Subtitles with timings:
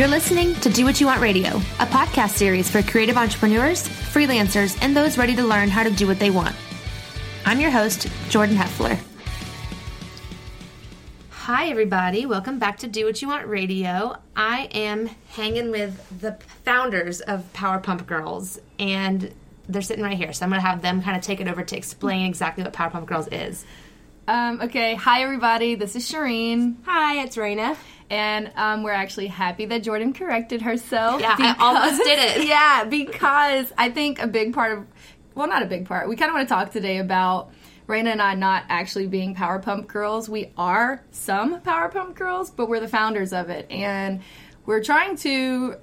[0.00, 4.78] You're listening to Do What You Want Radio, a podcast series for creative entrepreneurs, freelancers,
[4.80, 6.56] and those ready to learn how to do what they want.
[7.44, 8.98] I'm your host, Jordan Heffler.
[11.28, 12.24] Hi, everybody.
[12.24, 14.16] Welcome back to Do What You Want Radio.
[14.34, 16.32] I am hanging with the
[16.64, 19.30] founders of Power Pump Girls, and
[19.68, 20.32] they're sitting right here.
[20.32, 22.72] So I'm going to have them kind of take it over to explain exactly what
[22.72, 23.66] Power Pump Girls is.
[24.26, 25.74] Um, okay, hi everybody.
[25.74, 26.76] This is Shireen.
[26.84, 27.76] Hi, it's Raina.
[28.10, 31.20] And um, we're actually happy that Jordan corrected herself.
[31.20, 32.46] Yeah, I almost did it.
[32.50, 34.86] Yeah, because I think a big part of,
[35.34, 36.08] well, not a big part.
[36.08, 37.52] We kind of want to talk today about
[37.86, 40.28] Raina and I not actually being Power Pump girls.
[40.28, 44.22] We are some Power Pump girls, but we're the founders of it, and
[44.66, 45.76] we're trying to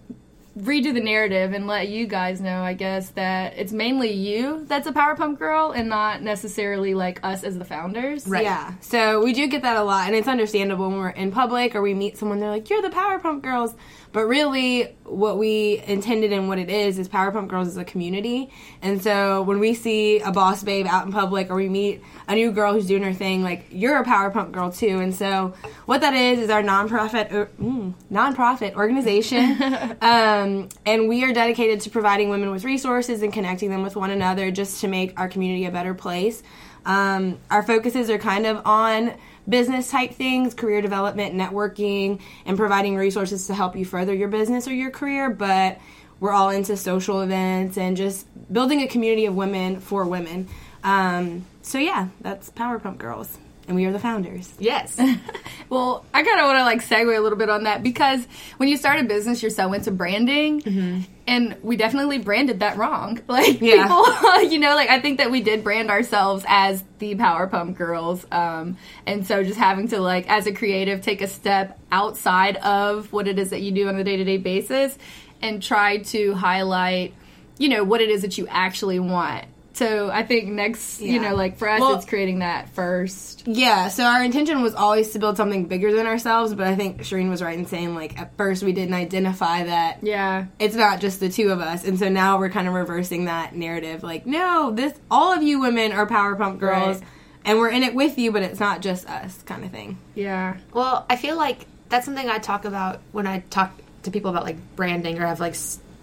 [0.57, 4.87] redo the narrative and let you guys know, I guess, that it's mainly you that's
[4.87, 8.27] a Power Pump girl and not necessarily like us as the founders.
[8.27, 8.43] Right.
[8.43, 8.73] Yeah.
[8.81, 11.81] So we do get that a lot, and it's understandable when we're in public or
[11.81, 13.75] we meet someone, they're like, You're the Power Pump girls.
[14.17, 17.85] But really, what we intended and what it is is Power Pump Girls is a
[17.85, 18.49] community.
[18.81, 22.33] And so when we see a boss babe out in public or we meet a
[22.33, 25.01] new girl who's doing her thing, like you're a Power Pump girl too.
[25.01, 25.53] And so
[25.85, 29.61] what that is is our nonprofit or, mm, nonprofit organization,
[30.01, 34.09] um, and we are dedicated to providing women with resources and connecting them with one
[34.09, 36.41] another just to make our community a better place.
[36.87, 39.13] Um, our focuses are kind of on
[39.47, 44.67] business type things, career development, networking, and providing resources to help you further your business
[44.67, 45.29] or your career.
[45.29, 45.79] But
[46.19, 50.47] we're all into social events and just building a community of women for women.
[50.83, 53.37] Um, so yeah, that's Power Pump Girls
[53.67, 54.51] and we are the founders.
[54.59, 54.97] Yes.
[55.69, 58.25] well, I kind of want to like segue a little bit on that because
[58.57, 61.01] when you start a business, you're so into branding, mm-hmm.
[61.27, 63.19] and we definitely branded that wrong.
[63.27, 63.83] Like yeah.
[63.83, 67.77] people, you know, like I think that we did brand ourselves as the Power Pump
[67.77, 72.55] Girls, um, and so just having to like as a creative take a step outside
[72.57, 74.97] of what it is that you do on a day to day basis
[75.41, 77.13] and try to highlight,
[77.57, 79.45] you know, what it is that you actually want
[79.77, 81.13] so I think next, yeah.
[81.13, 83.47] you know, like for us, well, it's creating that first.
[83.47, 83.89] Yeah.
[83.89, 87.29] So our intention was always to build something bigger than ourselves, but I think Shireen
[87.29, 89.99] was right in saying like at first we didn't identify that.
[90.01, 90.47] Yeah.
[90.57, 93.55] It's not just the two of us, and so now we're kind of reversing that
[93.55, 94.01] narrative.
[94.01, 97.07] Like, no, this all of you women are power pump girls, right.
[97.45, 99.99] and we're in it with you, but it's not just us, kind of thing.
[100.15, 100.57] Yeah.
[100.73, 104.43] Well, I feel like that's something I talk about when I talk to people about
[104.43, 105.53] like branding or have like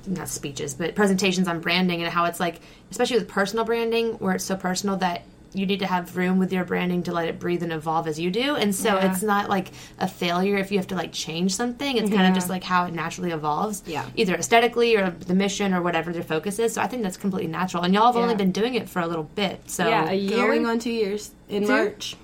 [0.06, 2.60] not speeches, but presentations on branding and how it's like,
[2.90, 5.22] especially with personal branding, where it's so personal that
[5.54, 8.18] you need to have room with your branding to let it breathe and evolve as
[8.18, 8.56] you do.
[8.56, 9.10] And so yeah.
[9.10, 11.96] it's not like a failure if you have to like change something.
[11.96, 12.16] It's yeah.
[12.16, 13.82] kind of just like how it naturally evolves.
[13.86, 14.08] Yeah.
[14.16, 16.74] Either aesthetically or the mission or whatever their focus is.
[16.74, 17.84] So I think that's completely natural.
[17.84, 18.22] And y'all have yeah.
[18.22, 19.70] only been doing it for a little bit.
[19.70, 20.36] So yeah, a year?
[20.38, 21.68] going on two years in two?
[21.68, 22.16] March.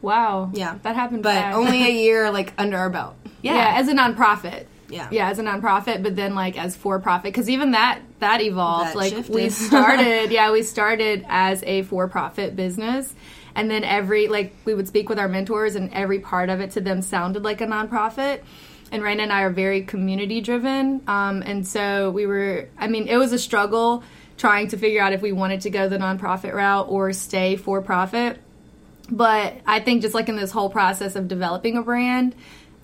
[0.00, 0.50] Wow.
[0.54, 0.78] Yeah.
[0.82, 1.56] That happened But fast.
[1.56, 3.16] only a year like under our belt.
[3.42, 3.54] Yeah.
[3.54, 4.64] yeah, as a nonprofit.
[4.88, 5.08] Yeah.
[5.10, 8.90] Yeah, as a nonprofit, but then like as for profit, because even that that evolved.
[8.90, 9.34] That like shifted.
[9.34, 13.14] we started, yeah, we started as a for profit business,
[13.54, 16.72] and then every like we would speak with our mentors, and every part of it
[16.72, 18.42] to them sounded like a nonprofit.
[18.90, 22.68] And Raina and I are very community driven, um, and so we were.
[22.78, 24.02] I mean, it was a struggle
[24.38, 27.82] trying to figure out if we wanted to go the nonprofit route or stay for
[27.82, 28.40] profit.
[29.10, 32.34] But I think just like in this whole process of developing a brand,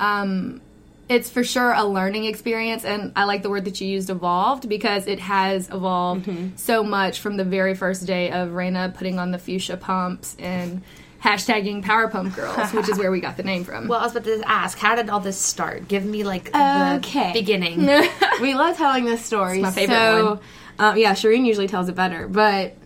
[0.01, 0.61] um,
[1.09, 4.69] it's for sure a learning experience and i like the word that you used evolved
[4.69, 6.49] because it has evolved mm-hmm.
[6.57, 10.83] so much from the very first day of Raina putting on the fuchsia pumps and
[11.23, 14.13] hashtagging power pump girls which is where we got the name from well i was
[14.13, 17.33] about to ask how did all this start give me like the okay.
[17.33, 17.87] beginning
[18.41, 20.41] we love telling this story it's my favorite so, one
[20.79, 22.77] um, yeah shireen usually tells it better but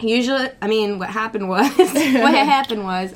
[0.00, 1.88] usually i mean what happened was what
[2.34, 3.12] happened was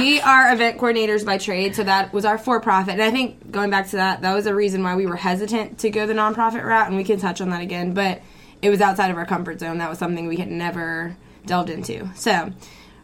[0.00, 2.94] we are event coordinators by trade so that was our for-profit.
[2.94, 5.78] And i think going back to that that was a reason why we were hesitant
[5.78, 8.20] to go the nonprofit route and we can touch on that again but
[8.60, 9.78] it was outside of our comfort zone.
[9.78, 11.16] That was something we had never
[11.46, 12.08] delved into.
[12.14, 12.52] So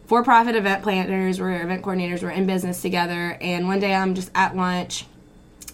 [0.06, 4.30] for-profit event planners we're event coordinators we're in business together and one day i'm just
[4.34, 5.06] at lunch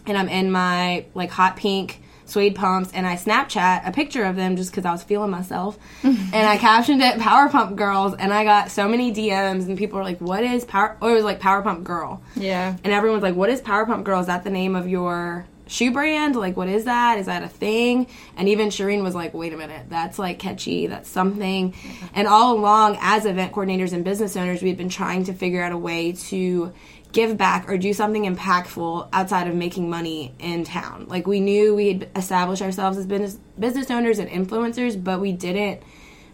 [0.06, 2.00] and i'm in my like hot pink
[2.30, 5.78] suede pumps, and I Snapchat a picture of them just because I was feeling myself.
[6.02, 9.98] and I captioned it Power Pump Girls, and I got so many DMs, and people
[9.98, 10.96] were like, What is Power?
[11.00, 12.22] Or it was like Power Pump Girl.
[12.36, 12.76] Yeah.
[12.84, 14.20] And everyone's like, What is Power Pump Girl?
[14.20, 16.36] Is that the name of your shoe brand?
[16.36, 17.18] Like, what is that?
[17.18, 18.08] Is that a thing?
[18.36, 21.74] And even Shireen was like, wait a minute, that's like catchy, that's something.
[22.12, 25.72] And all along, as event coordinators and business owners, we've been trying to figure out
[25.72, 26.72] a way to
[27.12, 31.06] give back or do something impactful outside of making money in town.
[31.08, 35.32] Like we knew we had established ourselves as business business owners and influencers, but we
[35.32, 35.82] didn't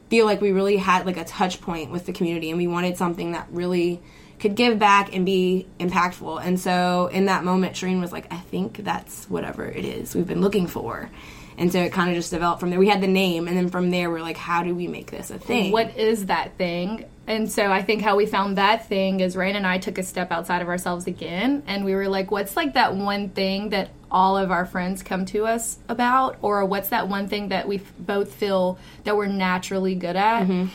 [0.09, 2.97] feel like we really had like a touch point with the community and we wanted
[2.97, 4.01] something that really
[4.39, 6.45] could give back and be impactful.
[6.45, 10.27] And so in that moment, Shireen was like, I think that's whatever it is we've
[10.27, 11.11] been looking for.
[11.59, 12.79] And so it kind of just developed from there.
[12.79, 15.31] We had the name, and then from there, we're like, how do we make this
[15.31, 15.73] a thing?
[15.73, 17.07] What is that thing?
[17.27, 20.03] And so I think how we found that thing is Rain and I took a
[20.03, 23.91] step outside of ourselves again, and we were like, what's like that one thing that
[24.11, 27.81] all of our friends come to us about, or what's that one thing that we
[27.99, 30.45] both feel that we're naturally good at?
[30.45, 30.67] Mm-hmm.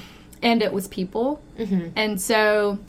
[0.44, 1.42] And it was people.
[1.58, 1.90] Mm-hmm.
[1.96, 2.80] And so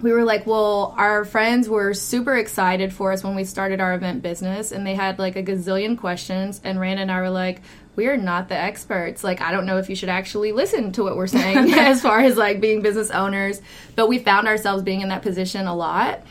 [0.00, 3.94] we were like, well, our friends were super excited for us when we started our
[3.94, 6.60] event business, and they had like a gazillion questions.
[6.62, 7.62] And Rain and I were like,
[7.96, 9.24] we are not the experts.
[9.24, 12.20] Like, I don't know if you should actually listen to what we're saying as far
[12.20, 13.60] as like being business owners.
[13.96, 16.22] But we found ourselves being in that position a lot.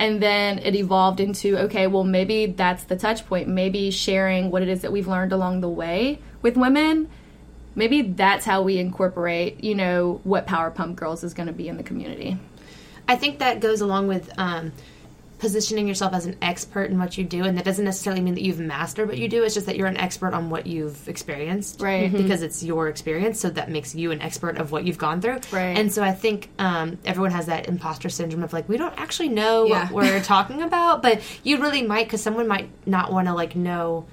[0.00, 3.48] And then it evolved into okay, well, maybe that's the touch point.
[3.48, 7.08] Maybe sharing what it is that we've learned along the way with women.
[7.74, 11.68] Maybe that's how we incorporate, you know, what Power Pump Girls is going to be
[11.68, 12.36] in the community.
[13.06, 14.72] I think that goes along with um,
[15.38, 18.42] positioning yourself as an expert in what you do, and that doesn't necessarily mean that
[18.42, 19.44] you've mastered what you do.
[19.44, 22.08] It's just that you're an expert on what you've experienced, right?
[22.08, 22.22] Mm-hmm.
[22.22, 25.40] Because it's your experience, so that makes you an expert of what you've gone through,
[25.52, 25.78] right?
[25.78, 29.28] And so I think um, everyone has that imposter syndrome of like we don't actually
[29.28, 29.88] know yeah.
[29.90, 33.54] what we're talking about, but you really might because someone might not want to like
[33.54, 34.06] know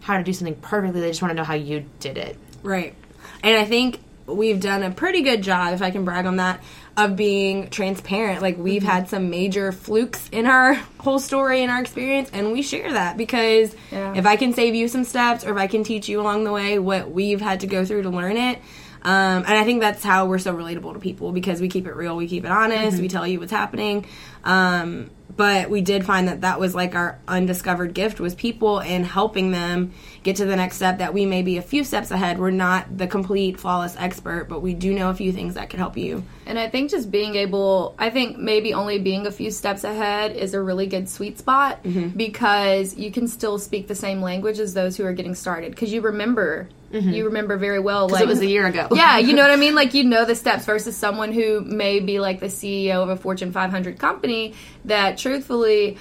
[0.00, 1.00] how to do something perfectly.
[1.00, 2.94] They just want to know how you did it, right?
[3.42, 4.00] And I think
[4.36, 6.62] we've done a pretty good job, if I can brag on that,
[6.96, 8.42] of being transparent.
[8.42, 8.90] Like we've mm-hmm.
[8.90, 13.16] had some major flukes in our whole story and our experience, and we share that
[13.16, 14.14] because yeah.
[14.14, 16.52] if I can save you some steps or if I can teach you along the
[16.52, 18.60] way what we've had to go through to learn it.
[19.02, 21.94] Um, and I think that's how we're so relatable to people because we keep it
[21.94, 23.02] real, we keep it honest, mm-hmm.
[23.02, 24.06] we tell you what's happening.
[24.44, 29.06] Um, but we did find that that was like our undiscovered gift was people and
[29.06, 29.92] helping them
[30.22, 32.98] get to the next step that we may be a few steps ahead we're not
[32.98, 36.22] the complete flawless expert but we do know a few things that can help you
[36.46, 40.36] and i think just being able i think maybe only being a few steps ahead
[40.36, 42.08] is a really good sweet spot mm-hmm.
[42.08, 45.92] because you can still speak the same language as those who are getting started because
[45.92, 47.10] you remember Mm-hmm.
[47.10, 48.88] You remember very well, like it was a year ago.
[48.92, 49.70] yeah, you know what I mean.
[49.80, 53.16] Like you know the steps versus someone who may be like the CEO of a
[53.16, 54.54] Fortune 500 company
[54.84, 55.96] that, truthfully,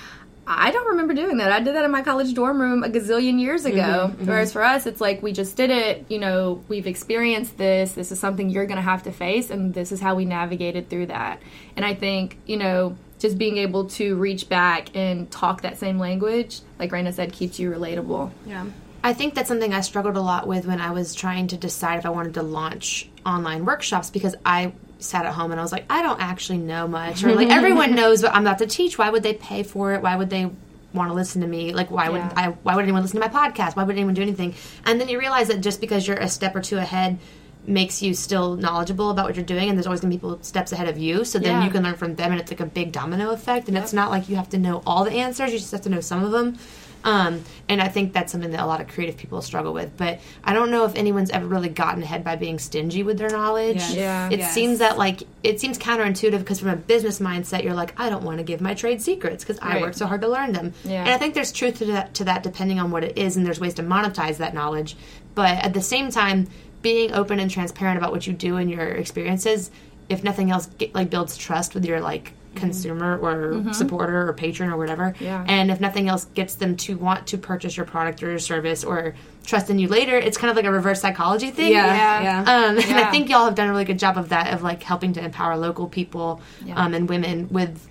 [0.52, 1.52] I don't remember doing that.
[1.52, 3.78] I did that in my college dorm room a gazillion years ago.
[3.78, 4.26] Mm-hmm, mm-hmm.
[4.26, 6.08] Whereas for us, it's like we just did it.
[6.10, 7.94] You know, we've experienced this.
[7.94, 10.90] This is something you're going to have to face, and this is how we navigated
[10.90, 11.42] through that.
[11.76, 16.00] And I think, you know, just being able to reach back and talk that same
[16.00, 18.32] language, like Raina said, keeps you relatable.
[18.48, 18.66] Yeah.
[19.04, 22.00] I think that's something I struggled a lot with when I was trying to decide
[22.00, 25.72] if I wanted to launch online workshops because I sat at home and I was
[25.72, 27.24] like, I don't actually know much.
[27.24, 28.98] Or like everyone knows what I'm about to teach.
[28.98, 30.02] Why would they pay for it?
[30.02, 30.52] Why would they
[30.94, 31.74] want to listen to me?
[31.74, 33.76] Like why would I why would anyone listen to my podcast?
[33.76, 34.56] Why would anyone do anything?
[34.86, 37.20] And then you realize that just because you're a step or two ahead
[37.66, 40.42] makes you still knowledgeable about what you're doing and there's always going to be people
[40.42, 41.66] steps ahead of you so then yeah.
[41.66, 43.84] you can learn from them and it's like a big domino effect and yep.
[43.84, 46.00] it's not like you have to know all the answers you just have to know
[46.00, 46.58] some of them
[47.04, 49.96] um, and I think that's something that a lot of creative people struggle with.
[49.96, 53.30] But I don't know if anyone's ever really gotten ahead by being stingy with their
[53.30, 53.78] knowledge.
[53.92, 54.28] Yeah.
[54.28, 54.30] yeah.
[54.30, 54.54] It yes.
[54.54, 58.24] seems that like it seems counterintuitive because from a business mindset, you're like, I don't
[58.24, 59.78] want to give my trade secrets because right.
[59.78, 60.74] I worked so hard to learn them.
[60.84, 61.02] Yeah.
[61.02, 63.46] And I think there's truth to that, to that depending on what it is, and
[63.46, 64.98] there's ways to monetize that knowledge.
[65.36, 66.48] But at the same time,
[66.82, 69.72] being open and transparent about what you do and your experiences,
[70.10, 73.72] if nothing else, get, like builds trust with your like consumer or mm-hmm.
[73.72, 75.16] supporter or patron or whatever.
[75.20, 75.46] Yeah.
[75.48, 78.84] And if nothing else gets them to want to purchase your product or your service
[78.84, 81.72] or trust in you later, it's kind of like a reverse psychology thing.
[81.72, 82.22] Yeah.
[82.22, 82.22] Yeah.
[82.24, 82.40] yeah.
[82.42, 84.84] Um, and I think y'all have done a really good job of that, of like
[84.84, 86.42] helping to empower local people
[86.74, 87.88] um, and women with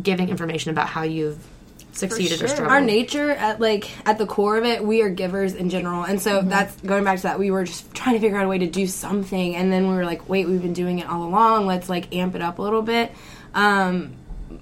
[0.00, 1.44] giving information about how you've
[1.92, 2.46] succeeded sure.
[2.46, 2.72] or struggled.
[2.72, 6.04] Our nature at like at the core of it, we are givers in general.
[6.04, 6.48] And so mm-hmm.
[6.48, 8.68] that's going back to that we were just trying to figure out a way to
[8.68, 11.66] do something and then we were like, wait, we've been doing it all along.
[11.66, 13.12] Let's like amp it up a little bit
[13.54, 14.14] um,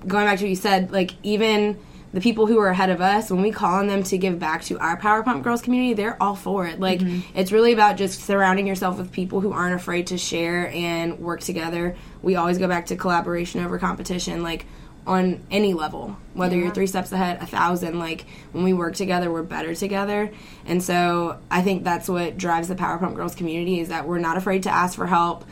[0.07, 1.79] going back to what you said, like even
[2.13, 4.63] the people who are ahead of us, when we call on them to give back
[4.65, 6.81] to our Power Pump Girls community, they're all for it.
[6.81, 7.39] Like mm-hmm.
[7.39, 11.41] it's really about just surrounding yourself with people who aren't afraid to share and work
[11.41, 11.95] together.
[12.23, 14.67] We always go back to collaboration over competition, like
[15.07, 16.65] on any level, whether yeah.
[16.65, 17.99] you're three steps ahead, a thousand.
[17.99, 20.33] Like when we work together, we're better together.
[20.65, 24.19] And so I think that's what drives the Power Pump Girls community is that we're
[24.19, 25.45] not afraid to ask for help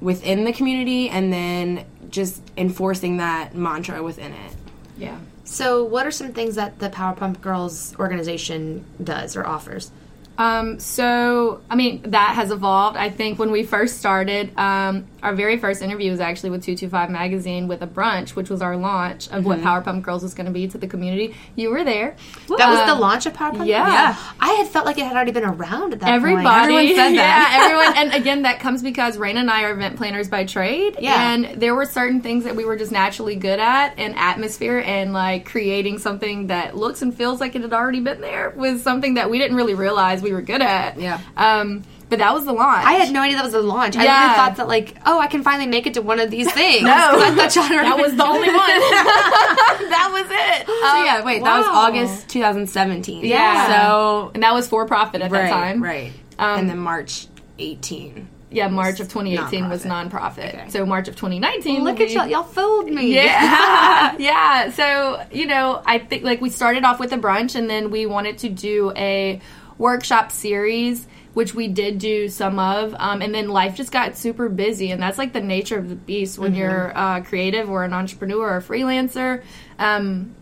[0.00, 4.52] within the community and then just enforcing that mantra within it.
[4.96, 5.18] Yeah.
[5.42, 9.90] So, what are some things that the Power Pump Girls organization does or offers?
[10.38, 12.96] Um, so, I mean, that has evolved.
[12.96, 17.10] I think when we first started, um, our very first interview was actually with 225
[17.10, 19.44] Magazine with a brunch, which was our launch of mm-hmm.
[19.44, 21.34] what Power Pump Girls was going to be to the community.
[21.56, 22.14] You were there.
[22.58, 23.88] That was the launch of Power Pump yeah.
[23.88, 24.16] yeah.
[24.38, 26.62] I had felt like it had already been around at that Everybody, point.
[26.62, 27.58] Everyone said that.
[27.58, 27.94] yeah, everyone.
[28.04, 30.96] And again, that comes because Rain and I are event planners by trade.
[30.98, 31.32] Yeah.
[31.32, 35.12] And there were certain things that we were just naturally good at, and atmosphere and
[35.12, 39.14] like creating something that looks and feels like it had already been there was something
[39.14, 40.98] that we didn't really realize we were good at.
[40.98, 41.20] Yeah.
[41.36, 42.86] Um, but that was the launch.
[42.86, 43.96] I had no idea that was the launch.
[43.96, 44.34] I yeah.
[44.36, 46.84] thought that like, oh, I can finally make it to one of these things.
[46.84, 48.56] no, I thought that was the only one.
[49.90, 50.66] that was it.
[50.66, 51.46] So um, yeah, wait, wow.
[51.46, 53.24] that was August 2017.
[53.24, 53.66] Yeah.
[53.66, 55.82] So and that was for profit at right, that time.
[55.82, 56.12] Right.
[56.38, 57.26] Um, and then March
[57.58, 58.28] 18.
[58.52, 59.68] Yeah, March of 2018 non-profit.
[59.68, 60.54] was nonprofit.
[60.54, 60.68] Okay.
[60.68, 61.82] So March of 2019.
[61.82, 63.12] Look at y'all, y'all fooled me.
[63.12, 64.70] Yeah, yeah.
[64.70, 68.06] So you know, I think like we started off with a brunch, and then we
[68.06, 69.40] wanted to do a
[69.78, 72.94] workshop series which we did do some of.
[72.98, 75.96] Um, and then life just got super busy, and that's like the nature of the
[75.96, 76.60] beast when mm-hmm.
[76.60, 79.42] you're uh, creative or an entrepreneur or a freelancer.
[79.78, 80.34] Um,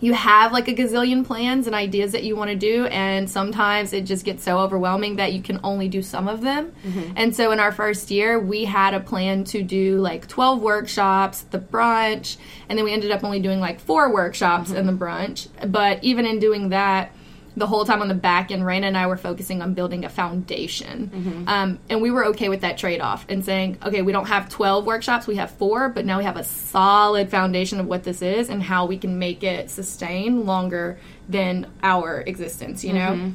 [0.00, 3.92] you have like a gazillion plans and ideas that you want to do, and sometimes
[3.92, 6.72] it just gets so overwhelming that you can only do some of them.
[6.84, 7.12] Mm-hmm.
[7.16, 11.42] And so, in our first year, we had a plan to do like 12 workshops,
[11.42, 12.36] the brunch,
[12.68, 14.78] and then we ended up only doing like four workshops mm-hmm.
[14.78, 15.48] in the brunch.
[15.70, 17.12] But even in doing that,
[17.56, 20.08] the whole time on the back end, Raina and I were focusing on building a
[20.08, 21.10] foundation.
[21.14, 21.48] Mm-hmm.
[21.48, 24.48] Um, and we were okay with that trade off and saying, okay, we don't have
[24.48, 28.22] 12 workshops, we have four, but now we have a solid foundation of what this
[28.22, 33.10] is and how we can make it sustain longer than our existence, you know?
[33.10, 33.30] Mm-hmm.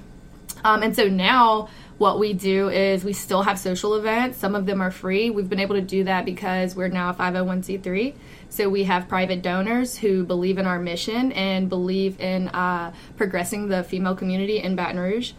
[0.66, 4.38] Um, and so now what we do is we still have social events.
[4.38, 5.30] Some of them are free.
[5.30, 8.16] We've been able to do that because we're now a 501c3.
[8.50, 13.68] So we have private donors who believe in our mission and believe in uh, progressing
[13.68, 15.34] the female community in Baton Rouge.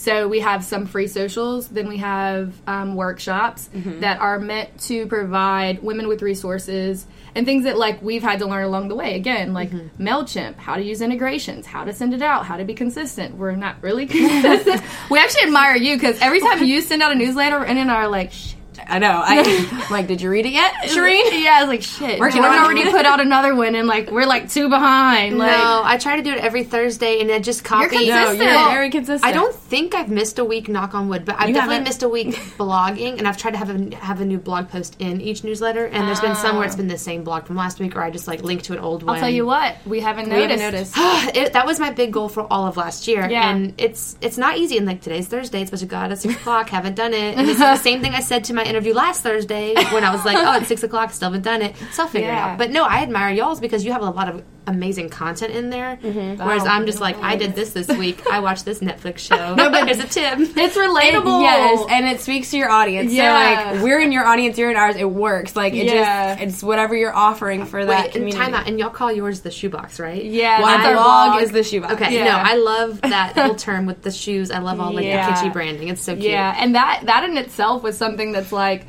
[0.00, 4.00] So we have some free socials, then we have um, workshops mm-hmm.
[4.00, 8.46] that are meant to provide women with resources and things that like we've had to
[8.46, 9.14] learn along the way.
[9.14, 10.02] Again, like mm-hmm.
[10.02, 13.36] Mailchimp, how to use integrations, how to send it out, how to be consistent.
[13.36, 14.82] We're not really consistent.
[15.10, 18.08] we actually admire you because every time you send out a newsletter, and in our
[18.08, 18.32] like.
[18.86, 19.22] I know.
[19.24, 20.06] I like.
[20.06, 21.42] Did you read it yet, Shireen?
[21.42, 22.18] Yeah, I was like, shit.
[22.18, 25.38] We're already put out another one, and like we're like two behind.
[25.38, 27.96] Like, no, I try to do it every Thursday, and I just copy.
[27.96, 28.38] You're consistent.
[28.38, 29.24] No, you're very consistent.
[29.24, 30.68] I don't think I've missed a week.
[30.68, 31.88] Knock on wood, but I've you definitely haven't.
[31.88, 34.96] missed a week blogging, and I've tried to have a have a new blog post
[34.98, 35.86] in each newsletter.
[35.86, 36.78] And there's been some where it's oh.
[36.78, 39.02] been the same blog from last week, or I just like link to an old
[39.02, 39.16] one.
[39.16, 40.94] I'll tell you what, we haven't we noticed.
[40.94, 41.36] Haven't noticed.
[41.36, 43.50] it, that was my big goal for all of last year, yeah.
[43.50, 44.76] and it's it's not easy.
[44.76, 46.68] And like today's Thursday, it's supposed to go out at six o'clock.
[46.70, 47.36] Haven't done it.
[47.36, 50.24] And it's the same thing I said to my interview last Thursday when I was
[50.24, 51.76] like, oh, it's six o'clock, still haven't done it.
[51.92, 52.48] So I'll figure yeah.
[52.48, 52.58] it out.
[52.58, 55.96] But no, I admire y'all's because you have a lot of amazing content in there.
[55.96, 56.42] Mm-hmm.
[56.44, 58.26] Whereas I'm just like, I did this this week.
[58.30, 59.54] I watched this Netflix show.
[59.56, 60.38] no, but here's a tip.
[60.38, 61.40] It's relatable.
[61.40, 63.12] It, yes, and it speaks to your audience.
[63.12, 63.70] Yeah.
[63.70, 64.96] So like, we're in your audience, you're in ours.
[64.96, 65.56] It works.
[65.56, 66.36] Like it yeah.
[66.36, 68.38] just, it's whatever you're offering for that Wait, community.
[68.38, 70.24] Time out, and y'all call yours the shoebox, right?
[70.24, 70.60] Yeah.
[70.60, 71.94] Well, our blog is the shoebox.
[71.94, 72.14] Okay.
[72.14, 72.24] Yeah.
[72.24, 74.50] No, I love that whole term with the shoes.
[74.50, 75.26] I love all like yeah.
[75.26, 75.88] the kitschy branding.
[75.88, 76.30] It's so cute.
[76.30, 78.86] Yeah, and that that in itself was something that's like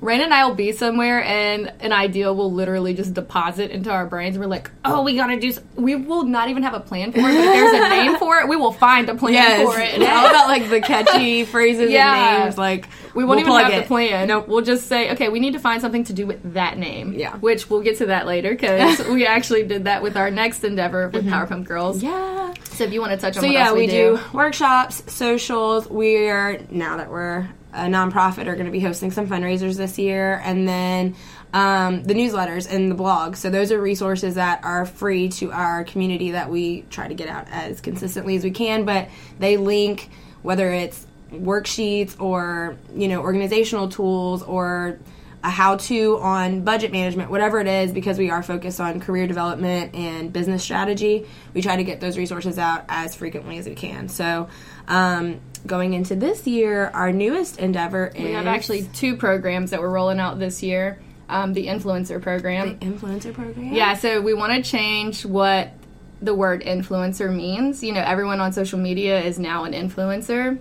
[0.00, 4.06] Rain and I will be somewhere, and an idea will literally just deposit into our
[4.06, 4.36] brains.
[4.36, 5.54] We're like, oh, we gotta do.
[5.76, 8.38] we will not even have a plan for it, but if there's a name for
[8.38, 9.66] it, we will find a plan yes.
[9.66, 10.02] for it.
[10.02, 12.34] All about like the catchy phrases yeah.
[12.34, 12.58] and names.
[12.58, 13.82] Like we won't we'll even have it.
[13.82, 14.28] the plan.
[14.28, 17.14] No, we'll just say, okay, we need to find something to do with that name.
[17.14, 20.64] Yeah, which we'll get to that later because we actually did that with our next
[20.64, 21.32] endeavor with mm-hmm.
[21.32, 22.02] Power Pump Girls.
[22.02, 22.52] Yeah.
[22.64, 24.16] So if you want to touch on, so yeah, we, we do.
[24.16, 25.88] do workshops, socials.
[25.88, 30.40] We're now that we're a nonprofit are going to be hosting some fundraisers this year,
[30.44, 31.16] and then
[31.52, 33.36] um, the newsletters and the blog.
[33.36, 37.28] So those are resources that are free to our community that we try to get
[37.28, 38.84] out as consistently as we can.
[38.84, 40.10] But they link
[40.42, 44.98] whether it's worksheets or you know organizational tools or
[45.44, 49.26] a how to on budget management, whatever it is, because we are focused on career
[49.26, 53.74] development and business strategy, we try to get those resources out as frequently as we
[53.74, 54.08] can.
[54.08, 54.48] So,
[54.88, 58.22] um, going into this year, our newest endeavor is.
[58.22, 60.98] We have actually two programs that we're rolling out this year.
[61.28, 62.78] Um, the influencer program.
[62.78, 63.72] The influencer program?
[63.72, 65.72] Yeah, so we want to change what
[66.20, 67.82] the word influencer means.
[67.82, 70.58] You know, everyone on social media is now an influencer.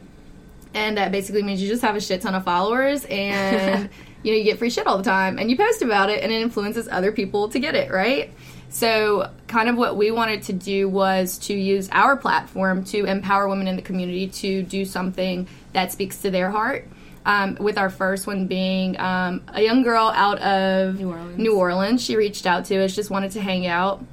[0.73, 3.89] And that basically means you just have a shit ton of followers and
[4.23, 6.31] you know, you get free shit all the time and you post about it and
[6.31, 8.33] it influences other people to get it, right?
[8.73, 13.47] So, kind of what we wanted to do was to use our platform to empower
[13.47, 16.87] women in the community to do something that speaks to their heart.
[17.23, 21.37] Um, with our first one being um, a young girl out of New Orleans.
[21.37, 22.03] New Orleans.
[22.03, 24.03] She reached out to us, just wanted to hang out.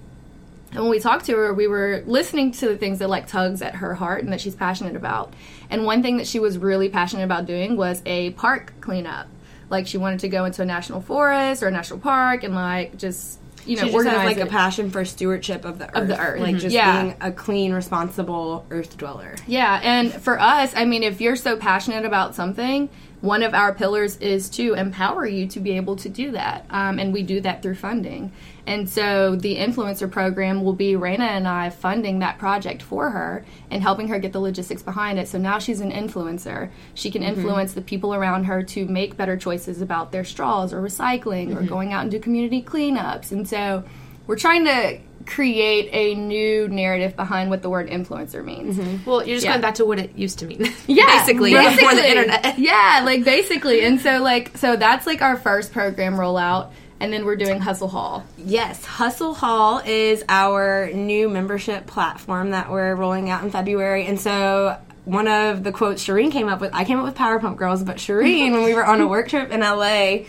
[0.73, 3.63] And when we talked to her, we were listening to the things that like tugs
[3.63, 5.33] at her heart and that she's passionate about.
[5.71, 9.27] And one thing that she was really passionate about doing was a park cleanup
[9.71, 12.99] like she wanted to go into a national forest or a national park and like
[12.99, 14.43] just you know, she just has like it.
[14.43, 16.59] a passion for stewardship of the earth, of the earth, like mm-hmm.
[16.59, 17.03] just yeah.
[17.03, 19.37] being a clean, responsible earth dweller.
[19.47, 22.89] Yeah, and for us, I mean, if you're so passionate about something,
[23.21, 26.99] one of our pillars is to empower you to be able to do that, um,
[26.99, 28.33] and we do that through funding.
[28.67, 33.45] And so the influencer program will be Raina and I funding that project for her
[33.71, 35.29] and helping her get the logistics behind it.
[35.29, 36.71] So now she's an influencer.
[36.95, 37.39] She can mm-hmm.
[37.39, 37.81] influence mm-hmm.
[37.81, 41.59] the people around her to make better choices about their straws or recycling mm-hmm.
[41.59, 43.33] or going out and do community cleanups.
[43.33, 43.85] And so
[44.27, 48.77] we're trying to create a new narrative behind what the word influencer means.
[48.77, 49.09] Mm-hmm.
[49.09, 49.53] Well, you're just yeah.
[49.53, 50.61] going back to what it used to mean.
[50.87, 52.59] Yeah, basically, basically before the internet.
[52.59, 53.83] yeah, like basically.
[53.83, 57.89] And so like so that's like our first program rollout and then we're doing Hustle
[57.89, 58.25] Hall.
[58.37, 64.05] Yes, Hustle Hall is our new membership platform that we're rolling out in February.
[64.07, 67.41] And so one of the quotes Shireen came up with, I came up with Power
[67.41, 70.25] Pump Girls, but Shireen, when we were on a work trip in LA,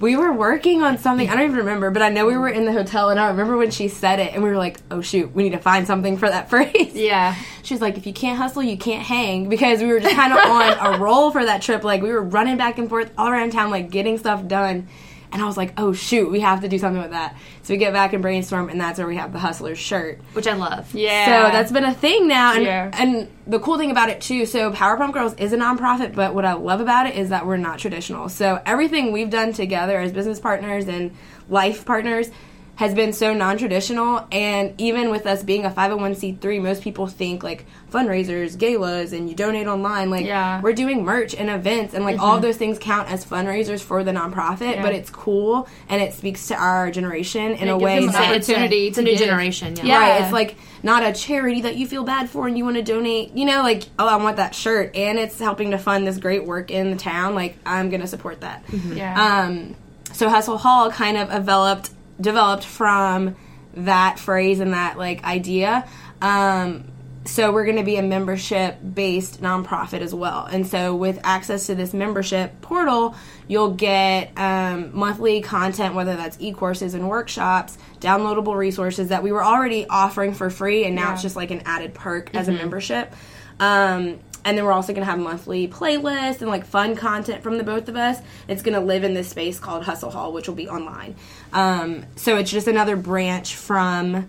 [0.00, 1.28] we were working on something.
[1.28, 3.56] I don't even remember, but I know we were in the hotel, and I remember
[3.56, 6.16] when she said it, and we were like, "Oh shoot, we need to find something
[6.16, 7.34] for that phrase." Yeah.
[7.62, 10.32] She was like, "If you can't hustle, you can't hang," because we were just kind
[10.32, 11.84] of on a roll for that trip.
[11.84, 14.88] Like we were running back and forth all around town, like getting stuff done.
[15.30, 17.36] And I was like, oh shoot, we have to do something with that.
[17.62, 20.46] So we get back and brainstorm, and that's where we have the Hustlers shirt, which
[20.46, 20.92] I love.
[20.94, 21.26] Yeah.
[21.26, 22.90] So that's been a thing now, and yeah.
[22.94, 24.46] and the cool thing about it too.
[24.46, 27.46] So Power Pump Girls is a nonprofit, but what I love about it is that
[27.46, 28.28] we're not traditional.
[28.28, 31.14] So everything we've done together as business partners and
[31.48, 32.30] life partners
[32.78, 37.66] has been so non-traditional and even with us being a 501c3 most people think like
[37.90, 40.60] fundraisers galas and you donate online like yeah.
[40.60, 42.24] we're doing merch and events and like mm-hmm.
[42.24, 44.82] all those things count as fundraisers for the nonprofit yeah.
[44.82, 48.96] but it's cool and it speaks to our generation in a way that opportunity it's
[48.96, 49.84] a, it's a new generation yeah.
[49.84, 52.76] yeah right it's like not a charity that you feel bad for and you want
[52.76, 56.06] to donate you know like oh i want that shirt and it's helping to fund
[56.06, 58.96] this great work in the town like i'm gonna support that mm-hmm.
[58.96, 59.74] yeah um
[60.12, 63.36] so hustle hall kind of developed developed from
[63.74, 65.88] that phrase and that like idea.
[66.20, 66.92] Um,
[67.24, 70.46] so we're going to be a membership based nonprofit as well.
[70.46, 73.14] And so with access to this membership portal,
[73.46, 79.44] you'll get um, monthly content, whether that's e-courses and workshops, downloadable resources that we were
[79.44, 81.12] already offering for free, and now yeah.
[81.14, 82.38] it's just like an added perk mm-hmm.
[82.38, 82.60] as a mm-hmm.
[82.60, 83.12] membership.
[83.60, 87.58] Um, and then we're also going to have monthly playlists and like fun content from
[87.58, 88.18] the both of us.
[88.48, 91.16] It's going to live in this space called Hustle Hall, which will be online.
[91.52, 94.26] Um, so it's just another branch from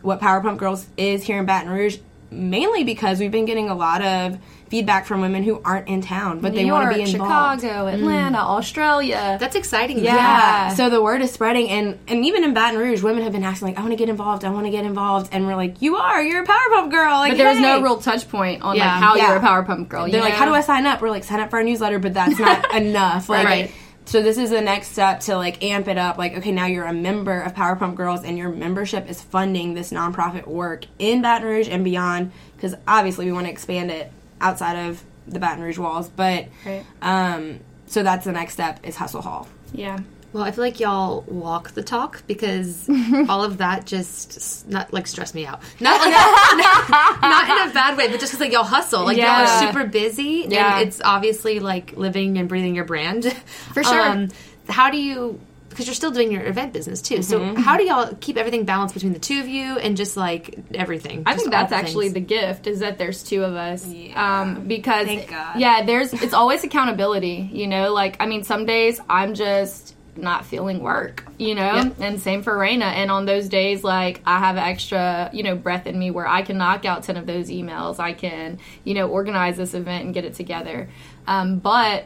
[0.00, 1.98] what Power Pump Girls is here in Baton Rouge,
[2.30, 4.38] mainly because we've been getting a lot of
[4.68, 7.62] feedback from women who aren't in town, but New they want to be involved.
[7.62, 8.44] Chicago, Atlanta, mm.
[8.44, 9.36] Australia.
[9.40, 9.98] That's exciting.
[9.98, 10.14] Yeah.
[10.14, 10.74] yeah.
[10.74, 13.68] So the word is spreading, and and even in Baton Rouge, women have been asking
[13.68, 14.44] like, "I want to get involved.
[14.44, 16.22] I want to get involved," and we're like, "You are.
[16.22, 17.62] You're a power pump girl." Like, but there's hey.
[17.62, 18.92] no real touch point on yeah.
[18.92, 19.28] like how yeah.
[19.28, 20.08] you're a power pump girl.
[20.08, 22.14] They're like, "How do I sign up?" We're like, "Sign up for our newsletter," but
[22.14, 23.28] that's not enough.
[23.28, 23.72] Like, right.
[24.08, 26.16] So this is the next step to like amp it up.
[26.16, 29.74] Like, okay, now you're a member of Power Pump Girls, and your membership is funding
[29.74, 32.32] this nonprofit work in Baton Rouge and beyond.
[32.56, 36.08] Because obviously, we want to expand it outside of the Baton Rouge walls.
[36.08, 36.86] But right.
[37.02, 39.46] um, so that's the next step is Hustle Hall.
[39.74, 39.98] Yeah.
[40.32, 42.88] Well, I feel like y'all walk the talk because
[43.28, 45.62] all of that just not like stress me out.
[45.80, 49.16] Not like not, not, in a bad way, but just because like y'all hustle, like
[49.16, 49.40] yeah.
[49.40, 50.78] y'all are super busy, yeah.
[50.78, 53.24] and it's obviously like living and breathing your brand
[53.72, 54.00] for sure.
[54.00, 54.28] Um,
[54.68, 57.18] how do you because you're still doing your event business too.
[57.18, 57.54] Mm-hmm.
[57.56, 60.58] So how do y'all keep everything balanced between the two of you and just like
[60.74, 61.22] everything?
[61.24, 63.86] I think that's actually the gift is that there's two of us.
[63.86, 64.40] Yeah.
[64.40, 67.48] Um, because yeah, there's it's always accountability.
[67.52, 71.74] You know, like I mean, some days I'm just not feeling work, you know?
[71.74, 71.94] Yep.
[72.00, 72.84] And same for Raina.
[72.84, 76.42] And on those days, like, I have extra, you know, breath in me where I
[76.42, 77.98] can knock out 10 of those emails.
[77.98, 80.88] I can, you know, organize this event and get it together.
[81.26, 82.04] Um, but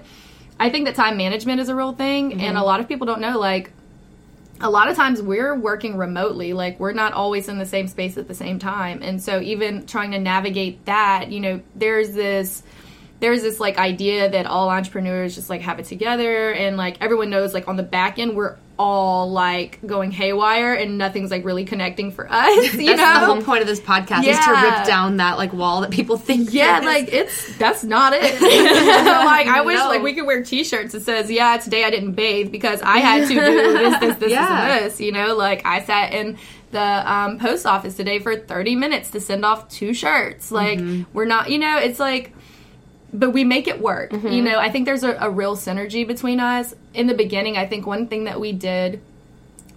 [0.59, 2.41] I think that time management is a real thing, mm-hmm.
[2.41, 3.39] and a lot of people don't know.
[3.39, 3.73] Like,
[4.61, 8.17] a lot of times we're working remotely, like we're not always in the same space
[8.17, 12.63] at the same time, and so even trying to navigate that, you know, there's this
[13.23, 17.31] there's this like idea that all entrepreneurs just like have it together and like everyone
[17.31, 21.65] knows like on the back end we're all like going haywire and nothing's like really
[21.65, 22.75] connecting for us.
[22.83, 23.21] You that's know?
[23.21, 24.41] the whole point of this podcast yeah.
[24.41, 26.53] is to rip down that like wall that people think.
[26.53, 28.23] Yeah, like it's that's not it.
[28.43, 32.51] like I wish like we could wear T-shirts that says, "Yeah, today I didn't bathe
[32.51, 34.47] because I had to do this, this, this, yeah.
[34.47, 36.39] this, and this." You know, like I sat in
[36.73, 40.51] the um, post office today for 30 minutes to send off two shirts.
[40.51, 41.05] Like mm-hmm.
[41.13, 42.33] we're not, you know, it's like
[43.13, 44.11] but we make it work.
[44.11, 44.29] Mm-hmm.
[44.29, 46.75] You know, I think there's a, a, real synergy between us.
[46.95, 49.01] In the beginning, I think one thing that we did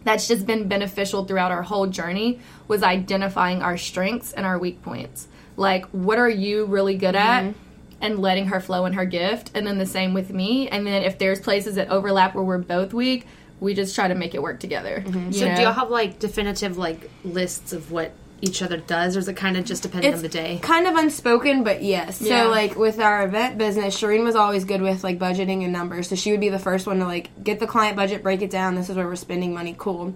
[0.04, 4.82] that's just been beneficial throughout our whole journey was identifying our strengths and our weak
[4.84, 5.28] points.
[5.58, 7.44] Like, what are you really good at?
[7.44, 7.60] Mm-hmm.
[8.02, 11.02] and letting her flow in her gift and then the same with me and then
[11.02, 13.26] if there's places that overlap where we're both weak
[13.62, 15.32] we just try to make it work together mm-hmm.
[15.32, 15.56] so know?
[15.56, 19.36] do y'all have like definitive like lists of what each other does, or is it
[19.36, 20.60] kind of just depending it's on the day?
[20.62, 22.22] Kind of unspoken, but yes.
[22.22, 22.44] Yeah.
[22.44, 26.10] So like with our event business, Shireen was always good with like budgeting and numbers.
[26.10, 28.50] So she would be the first one to like get the client budget, break it
[28.50, 28.76] down.
[28.76, 29.76] This is where we're spending money.
[29.78, 30.14] Cool.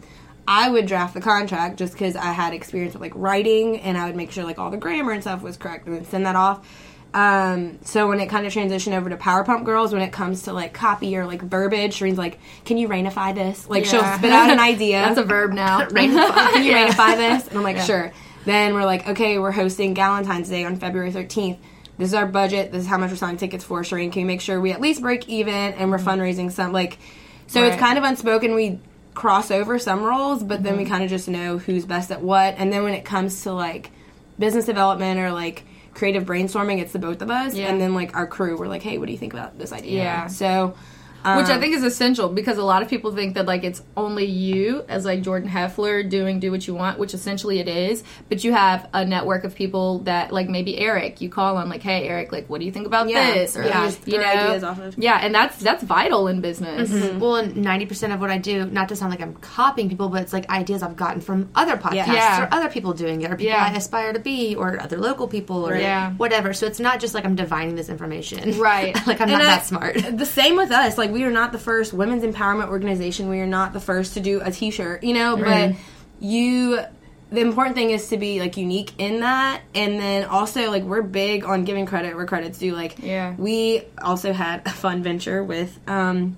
[0.47, 4.07] I would draft the contract just because I had experience with like writing, and I
[4.07, 6.35] would make sure like all the grammar and stuff was correct, and then send that
[6.35, 6.67] off.
[7.13, 10.43] Um, so when it kind of transitioned over to Power Pump Girls, when it comes
[10.43, 13.91] to like copy or like verbiage, Shireen's like, "Can you rainify this?" Like yeah.
[13.91, 15.01] she'll spit out an idea.
[15.07, 15.81] That's a verb now.
[15.87, 16.51] rainify.
[16.53, 16.87] Can you yeah.
[16.87, 17.47] rainify this?
[17.47, 17.83] And I'm like, yeah.
[17.83, 18.13] sure.
[18.45, 21.57] Then we're like, okay, we're hosting Valentine's Day on February 13th.
[21.97, 22.71] This is our budget.
[22.71, 23.81] This is how much we're selling tickets for.
[23.81, 26.07] Shireen, can you make sure we at least break even and we're mm-hmm.
[26.07, 26.97] fundraising some like?
[27.47, 27.73] So right.
[27.73, 28.55] it's kind of unspoken.
[28.55, 28.79] We
[29.15, 30.63] cross over some roles, but mm-hmm.
[30.63, 30.93] then we mm-hmm.
[30.93, 32.55] kind of just know who's best at what.
[32.57, 33.91] And then when it comes to like
[34.37, 37.55] business development or like creative brainstorming, it's the both of us.
[37.55, 37.67] Yeah.
[37.67, 40.03] And then like our crew, we're like, hey, what do you think about this idea?
[40.03, 40.27] Yeah.
[40.27, 40.75] So
[41.21, 43.83] Which I um, think is essential because a lot of people think that like it's
[43.97, 48.03] only you as like Jordan Heffler doing do what you want, which essentially it is.
[48.29, 51.83] But you have a network of people that like maybe Eric, you call on like,
[51.83, 53.33] hey Eric, like what do you think about yeah.
[53.33, 53.57] this?
[53.57, 54.97] Or yeah, you know, ideas off of.
[54.97, 56.89] yeah, and that's that's vital in business.
[56.89, 57.19] Mm-hmm.
[57.19, 60.07] Well, and ninety percent of what I do, not to sound like I'm copying people,
[60.07, 62.45] but it's like ideas I've gotten from other podcasts yeah.
[62.45, 65.67] or other people doing it, or people I aspire to be, or other local people,
[65.67, 66.13] or yeah.
[66.13, 66.53] whatever.
[66.53, 68.95] So it's not just like I'm divining this information, right?
[69.07, 69.97] like I'm and not that smart.
[70.19, 73.29] The same with us, like like we are not the first women's empowerment organization.
[73.29, 75.35] We are not the first to do a T-shirt, you know.
[75.37, 75.75] But
[76.19, 76.79] you,
[77.31, 81.01] the important thing is to be like unique in that, and then also like we're
[81.01, 82.73] big on giving credit where credit's due.
[82.73, 85.77] Like, yeah, we also had a fun venture with.
[85.87, 86.37] um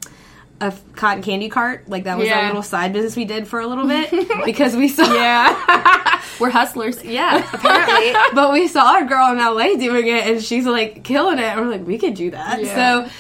[0.62, 1.90] a cotton candy cart.
[1.90, 2.46] Like that was yeah.
[2.46, 4.12] a little side business we did for a little bit
[4.46, 5.12] because we saw.
[5.12, 7.04] Yeah, we're hustlers.
[7.04, 8.14] Yeah, apparently.
[8.36, 11.46] but we saw a girl in LA doing it, and she's like killing it.
[11.46, 12.62] And we're like, we could do that.
[12.62, 13.06] Yeah.
[13.06, 13.12] So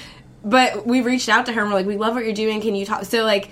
[0.43, 2.61] but we reached out to her and we're like, we love what you're doing.
[2.61, 3.05] Can you talk?
[3.05, 3.49] So like,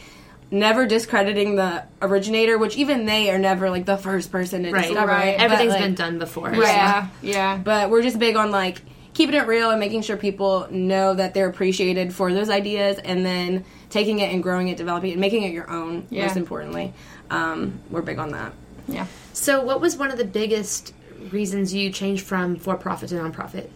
[0.52, 4.88] never discrediting the originator, which even they are never like the first person to right.
[4.88, 5.12] discover.
[5.12, 5.40] Right.
[5.40, 6.54] Everything's like, been done before.
[6.54, 7.12] Yeah, so.
[7.22, 7.58] yeah.
[7.58, 8.82] But we're just big on like
[9.14, 13.26] keeping it real and making sure people know that they're appreciated for those ideas, and
[13.26, 16.08] then taking it and growing it, developing it, making it your own.
[16.10, 16.28] Yeah.
[16.28, 16.94] Most importantly,
[17.30, 18.54] um, we're big on that.
[18.88, 19.06] Yeah.
[19.34, 20.94] So, what was one of the biggest
[21.32, 23.70] reasons you changed from for profit to nonprofit?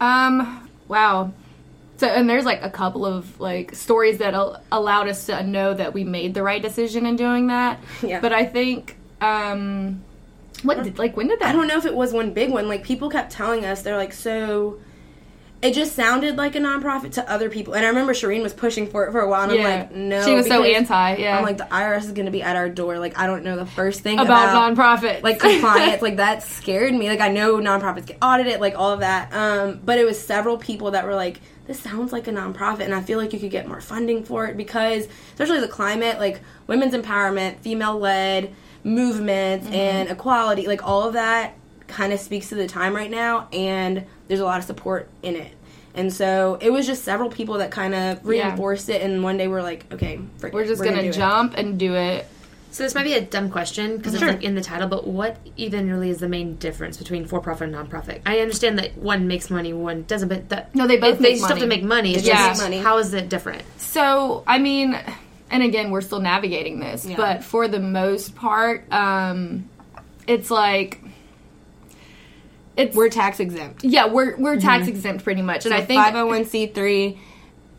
[0.00, 0.68] Um.
[0.88, 1.32] Wow.
[1.98, 5.74] So and there's like a couple of like stories that al- allowed us to know
[5.74, 7.80] that we made the right decision in doing that.
[8.02, 8.20] Yeah.
[8.20, 10.02] But I think um
[10.62, 12.68] what did, like when did that I don't know if it was one big one.
[12.68, 14.78] Like people kept telling us they're like so
[15.62, 17.74] it just sounded like a nonprofit to other people.
[17.74, 19.66] And I remember Shireen was pushing for it for a while, and yeah.
[19.66, 20.24] I'm like, no.
[20.24, 21.38] She was so anti, yeah.
[21.38, 22.98] I'm like, the IRS is going to be at our door.
[22.98, 25.22] Like, I don't know the first thing about, about nonprofit.
[25.22, 26.02] Like, compliance.
[26.02, 27.08] like, that scared me.
[27.08, 29.32] Like, I know nonprofits get audited, like, all of that.
[29.32, 32.94] Um, but it was several people that were like, this sounds like a nonprofit and
[32.94, 36.40] I feel like you could get more funding for it because especially the climate, like
[36.66, 39.74] women's empowerment, female led movements mm-hmm.
[39.74, 41.54] and equality, like all of that
[41.88, 45.36] kind of speaks to the time right now and there's a lot of support in
[45.36, 45.52] it.
[45.94, 48.96] And so it was just several people that kind of reinforced yeah.
[48.96, 50.20] it and one day we're like, okay,
[50.52, 51.60] we're just we're going to jump it.
[51.60, 52.26] and do it
[52.76, 54.28] so this might be a dumb question because sure.
[54.28, 57.62] it's like in the title, but what even really is the main difference between for-profit
[57.62, 58.20] and non-profit?
[58.26, 61.48] I understand that one makes money, one doesn't, but that, no, they both they still
[61.48, 62.14] have to make money.
[62.14, 62.48] It's yeah.
[62.48, 62.76] just money.
[62.76, 63.62] how is it different?
[63.78, 64.94] So I mean,
[65.50, 67.16] and again, we're still navigating this, yeah.
[67.16, 69.70] but for the most part, um,
[70.26, 71.00] it's like
[72.76, 73.84] it's we're tax exempt.
[73.84, 74.90] Yeah, we're we're tax mm-hmm.
[74.90, 77.18] exempt pretty much, and I think five hundred oh one c three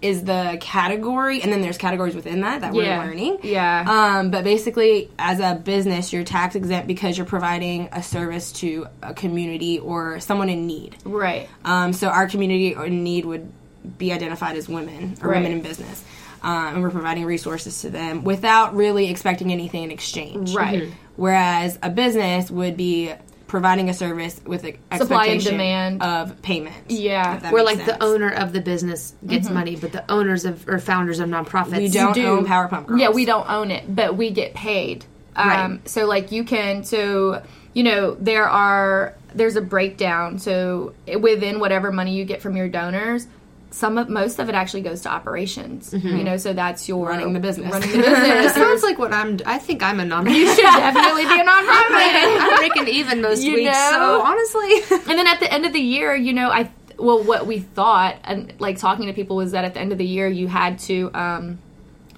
[0.02, 3.40] is the category, and then there's categories within that that we're learning.
[3.44, 3.86] Yeah.
[3.88, 8.88] Um, but basically, as a business, you're tax exempt because you're providing a service to
[9.02, 10.96] a community or someone in need.
[11.04, 11.50] Right.
[11.66, 13.52] Um, so our community in need would
[13.98, 15.38] be identified as women or right.
[15.38, 16.04] women in business.
[16.44, 20.54] Um, and we're providing resources to them without really expecting anything in exchange.
[20.54, 20.84] Right.
[20.84, 20.94] Mm-hmm.
[21.16, 23.12] Whereas a business would be
[23.48, 26.76] providing a service with an supply and demand of payment.
[26.90, 27.92] Yeah, where like sense.
[27.92, 29.56] the owner of the business gets mm-hmm.
[29.56, 32.26] money, but the owners of or founders of nonprofits we don't do.
[32.26, 33.00] own Power Pump Girls.
[33.00, 35.06] Yeah, we don't own it, but we get paid.
[35.36, 35.90] Um, right.
[35.90, 40.40] So like you can so you know there are there's a breakdown.
[40.40, 43.28] So within whatever money you get from your donors,
[43.72, 45.92] some of most of it actually goes to operations.
[45.92, 46.18] Mm-hmm.
[46.18, 47.72] You know, so that's your running the business.
[47.72, 48.18] Running the business.
[48.48, 49.40] It sounds like what I'm.
[49.46, 50.36] I think I'm a nonprofit.
[50.38, 52.40] You should definitely be a nonprofit.
[52.40, 53.74] I'm breaking even most you weeks.
[53.74, 53.90] Know?
[53.92, 57.46] So honestly, and then at the end of the year, you know, I well, what
[57.46, 60.28] we thought and like talking to people was that at the end of the year,
[60.28, 61.12] you had to.
[61.14, 61.60] um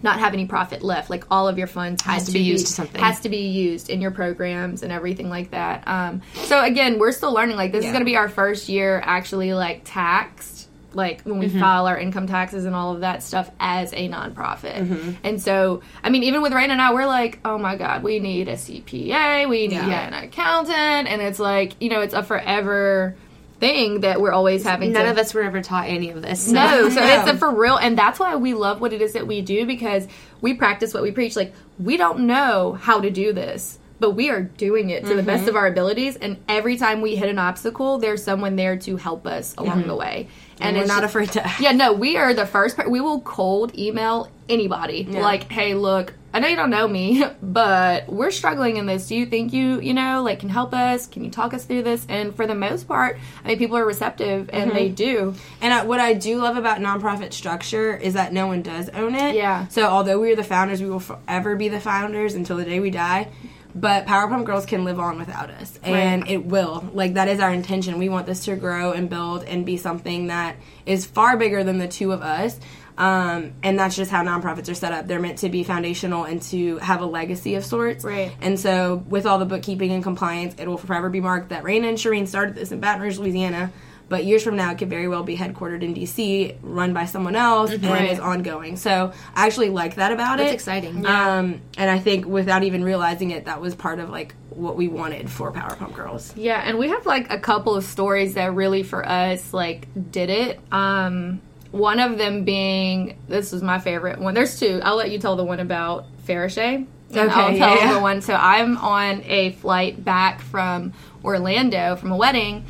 [0.02, 1.10] not have any profit left.
[1.10, 3.02] Like all of your funds has, has to, be used to something.
[3.02, 5.86] Has to be used in your programs and everything like that.
[5.86, 7.58] Um, so again, we're still learning.
[7.58, 7.90] Like this yeah.
[7.90, 10.59] is going to be our first year actually like taxed
[10.94, 11.60] like when we mm-hmm.
[11.60, 14.76] file our income taxes and all of that stuff as a nonprofit.
[14.76, 15.12] Mm-hmm.
[15.24, 18.20] And so, I mean, even with Rain and I, we're like, oh my God, we
[18.20, 20.08] need a CPA, we need yeah.
[20.08, 21.08] an accountant.
[21.08, 23.16] And it's like, you know, it's a forever
[23.60, 24.92] thing that we're always having.
[24.92, 26.40] None to, of us were ever taught any of this.
[26.50, 26.54] So.
[26.54, 27.20] No, so no.
[27.20, 29.66] it's a for real, and that's why we love what it is that we do
[29.68, 30.08] because
[30.42, 31.36] we practice what we preach.
[31.36, 35.18] Like we don't know how to do this, but we are doing it to mm-hmm.
[35.18, 35.50] the best mm-hmm.
[35.50, 36.16] of our abilities.
[36.16, 39.90] And every time we hit an obstacle, there's someone there to help us along mm-hmm.
[39.90, 40.28] the way.
[40.60, 41.52] And, and we're not afraid to.
[41.60, 42.78] Yeah, no, we are the first.
[42.88, 45.08] we will cold email anybody.
[45.10, 45.22] Yeah.
[45.22, 49.08] Like, hey, look, I know you don't know me, but we're struggling in this.
[49.08, 51.08] Do you think you, you know, like can help us?
[51.08, 52.06] Can you talk us through this?
[52.10, 54.78] And for the most part, I mean, people are receptive and mm-hmm.
[54.78, 55.36] they do.
[55.62, 59.16] And I, what I do love about nonprofit structure is that no one does own
[59.16, 59.36] it.
[59.36, 59.68] Yeah.
[59.68, 62.80] So although we are the founders, we will forever be the founders until the day
[62.80, 63.30] we die
[63.76, 66.32] but Power Pump Girls can live on without us, and right.
[66.32, 66.90] it will.
[66.94, 67.98] Like that is our intention.
[67.98, 70.56] We want this to grow and build and be something that
[70.86, 72.60] is far bigger than the two of us.
[72.98, 75.08] Um, and that's just how nonprofits are set up.
[75.08, 78.04] They're meant to be foundational and to have a legacy of sorts.
[78.04, 78.34] Right.
[78.42, 81.88] And so, with all the bookkeeping and compliance, it will forever be marked that Raina
[81.88, 83.72] and Shireen started this in Baton Rouge, Louisiana.
[84.10, 87.36] But years from now, it could very well be headquartered in DC, run by someone
[87.36, 87.86] else, mm-hmm.
[87.86, 88.76] and is ongoing.
[88.76, 90.54] So I actually like that about That's it.
[90.56, 91.04] It's exciting.
[91.04, 91.38] Yeah.
[91.38, 94.88] Um, and I think without even realizing it, that was part of like what we
[94.88, 96.36] wanted for Power Pump Girls.
[96.36, 100.32] Yeah, and we have like a couple of stories that really for us like did
[100.32, 100.60] it.
[100.72, 101.42] Um,
[101.72, 104.34] one of them being this was my favorite one.
[104.34, 104.82] There's two.
[104.84, 106.88] I'll let you tell the one about Farishay.
[107.12, 107.94] Okay, I'll tell yeah.
[107.94, 108.22] the one.
[108.22, 110.94] So I'm on a flight back from
[111.24, 112.66] Orlando from a wedding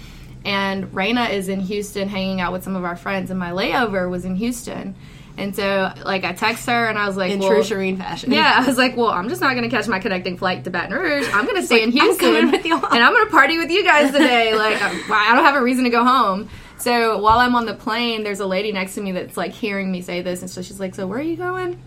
[0.49, 4.09] and Raina is in Houston hanging out with some of our friends, and my layover
[4.09, 4.95] was in Houston.
[5.37, 8.31] And so, like, I text her and I was like, in well, true Shireen fashion.
[8.31, 10.71] Yeah, I was like, well, I'm just not going to catch my connecting flight to
[10.71, 11.29] Baton Rouge.
[11.31, 13.83] I'm going to stay like, in Houston I'm and I'm going to party with you
[13.83, 14.55] guys today.
[14.57, 16.49] like, I don't have a reason to go home.
[16.79, 19.91] So while I'm on the plane, there's a lady next to me that's like hearing
[19.91, 21.77] me say this, and so she's like, "So where are you going?"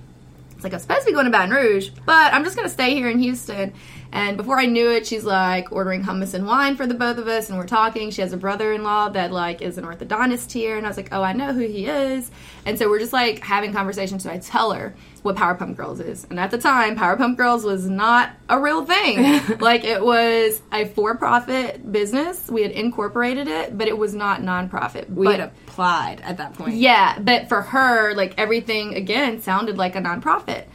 [0.55, 2.73] It's like I'm supposed to be going to Baton Rouge, but I'm just going to
[2.73, 3.73] stay here in Houston.
[4.13, 7.29] And before I knew it, she's like ordering hummus and wine for the both of
[7.29, 8.11] us, and we're talking.
[8.11, 11.23] She has a brother-in-law that like is an orthodontist here, and I was like, oh,
[11.23, 12.31] I know who he is.
[12.67, 14.23] And so we're just like having conversations.
[14.23, 17.39] So I tell her what Power Pump Girls is, and at the time, Power Pump
[17.39, 19.59] Girls was not a real thing.
[19.61, 22.51] like it was a for-profit business.
[22.51, 25.09] We had incorporated it, but it was not nonprofit.
[25.09, 26.75] We but, had applied at that point.
[26.75, 30.67] Yeah, but for her, like everything again sounded like a nonprofit.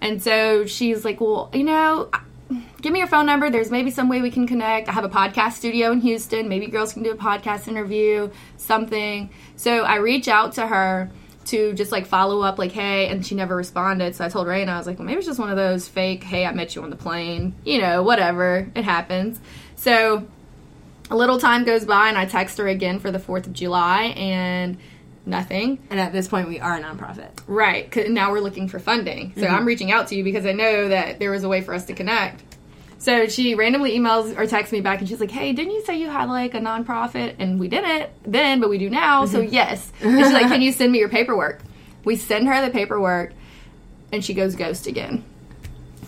[0.00, 2.10] And so she's like, well, you know,
[2.84, 3.48] give me your phone number.
[3.48, 4.90] There's maybe some way we can connect.
[4.90, 6.50] I have a podcast studio in Houston.
[6.50, 9.30] Maybe girls can do a podcast interview, something.
[9.56, 11.10] So I reach out to her
[11.46, 14.14] to just like follow up, like, hey, and she never responded.
[14.14, 16.24] So I told Raina, I was like, well, maybe it's just one of those fake,
[16.24, 18.70] hey, I met you on the plane, you know, whatever.
[18.74, 19.40] It happens.
[19.76, 20.28] So
[21.10, 24.12] a little time goes by, and I text her again for the 4th of July,
[24.16, 24.76] and
[25.24, 25.82] nothing.
[25.88, 27.30] And at this point, we are a nonprofit.
[27.46, 27.90] Right.
[27.90, 29.32] Cause now we're looking for funding.
[29.36, 29.54] So mm-hmm.
[29.54, 31.86] I'm reaching out to you because I know that there was a way for us
[31.86, 32.42] to connect.
[33.04, 35.98] So she randomly emails or texts me back and she's like, Hey, didn't you say
[35.98, 37.34] you had like a nonprofit?
[37.38, 39.26] And we didn't then, but we do now.
[39.26, 39.52] So mm-hmm.
[39.52, 39.92] yes.
[40.00, 41.60] And she's like, Can you send me your paperwork?
[42.02, 43.34] We send her the paperwork
[44.10, 45.22] and she goes ghost again.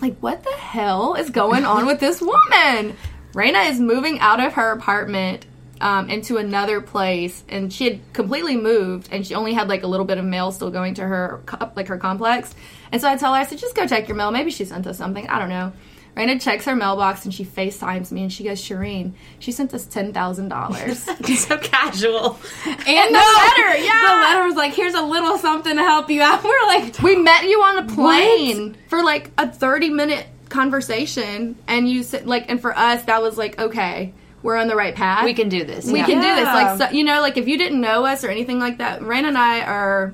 [0.01, 2.97] Like, what the hell is going on with this woman?
[3.33, 5.45] Raina is moving out of her apartment
[5.81, 9.87] um, into another place, and she had completely moved, and she only had like a
[9.87, 11.41] little bit of mail still going to her,
[11.75, 12.55] like her complex.
[12.91, 14.31] And so I tell her, I said, just go check your mail.
[14.31, 15.27] Maybe she sent us something.
[15.27, 15.73] I don't know.
[16.17, 19.85] Raina checks her mailbox and she FaceTimes me and she goes, Shireen, she sent us
[19.85, 20.99] ten thousand dollars.
[21.37, 22.39] so casual.
[22.65, 24.01] And the letter, yeah.
[24.01, 26.43] The letter was like, here's a little something to help you out.
[26.43, 28.89] We're like We met you on a plane what?
[28.89, 33.37] for like a thirty minute conversation and you said like and for us that was
[33.37, 35.25] like, okay we're on the right path.
[35.25, 35.87] We can do this.
[35.87, 36.05] We yeah.
[36.05, 36.45] can do this.
[36.45, 39.25] Like so, you know, like if you didn't know us or anything like that, Rain
[39.25, 40.13] and I are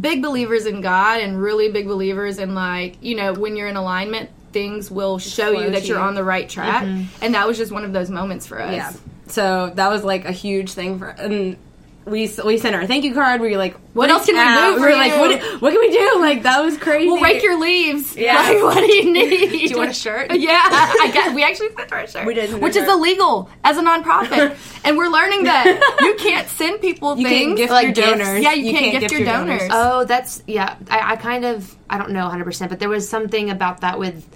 [0.00, 3.76] big believers in God and really big believers in like you know when you're in
[3.76, 6.84] alignment, things will show you that you're on the right track.
[6.84, 7.24] Mm-hmm.
[7.24, 8.72] And that was just one of those moments for us.
[8.72, 8.92] Yeah.
[9.26, 11.58] So that was like a huge thing for and
[12.06, 13.40] we we sent her a thank you card.
[13.40, 14.82] We were like, what else can we do?
[14.82, 16.20] We were like, what, what can we do?
[16.20, 17.06] Like that was crazy.
[17.06, 18.16] We'll rake your leaves.
[18.16, 18.34] Yeah.
[18.44, 19.50] Like, what do you need?
[19.50, 20.30] do you want a shirt?
[20.34, 21.34] Yeah, I got.
[21.34, 22.26] We actually sent her a shirt.
[22.26, 25.64] We did, which is illegal as a nonprofit, and we're learning that
[26.00, 27.56] you can't send people you things.
[27.56, 28.42] gift like your donors.
[28.42, 29.60] Yeah, you, you can't, can't, gift, your, your donors.
[29.62, 29.72] donors.
[29.74, 30.76] Oh, that's yeah.
[30.90, 33.98] I, I kind of I don't know 100, percent but there was something about that
[33.98, 34.28] with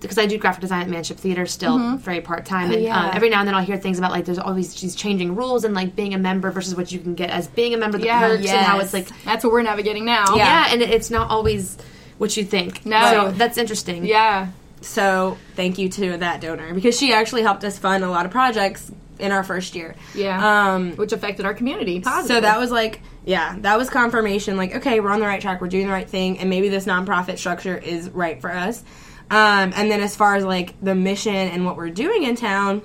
[0.00, 1.96] because I do graphic design at Manship Theater still mm-hmm.
[1.96, 3.06] very part time, and oh, yeah.
[3.06, 5.64] um, every now and then I'll hear things about like there's always these changing rules
[5.64, 8.06] and like being a member versus what you can get as being a member, the
[8.06, 8.54] yeah, perks yes.
[8.54, 10.36] and how it's like that's what we're navigating now.
[10.36, 11.76] Yeah, yeah and it's not always
[12.18, 12.84] what you think.
[12.84, 13.10] No.
[13.10, 14.04] so that's interesting.
[14.04, 14.48] Yeah.
[14.82, 18.32] So thank you to that donor because she actually helped us fund a lot of
[18.32, 19.94] projects in our first year.
[20.14, 20.74] Yeah.
[20.74, 22.34] Um, Which affected our community positively.
[22.36, 24.56] so that was like, yeah, that was confirmation.
[24.56, 25.60] Like, okay, we're on the right track.
[25.60, 28.84] We're doing the right thing, and maybe this nonprofit structure is right for us.
[29.30, 32.82] Um, and then as far as like the mission and what we're doing in town,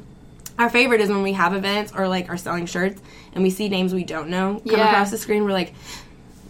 [0.57, 3.01] our favorite is when we have events or like are selling shirts
[3.33, 4.89] and we see names we don't know come Yeah.
[4.89, 5.43] across the screen.
[5.43, 5.73] We're like,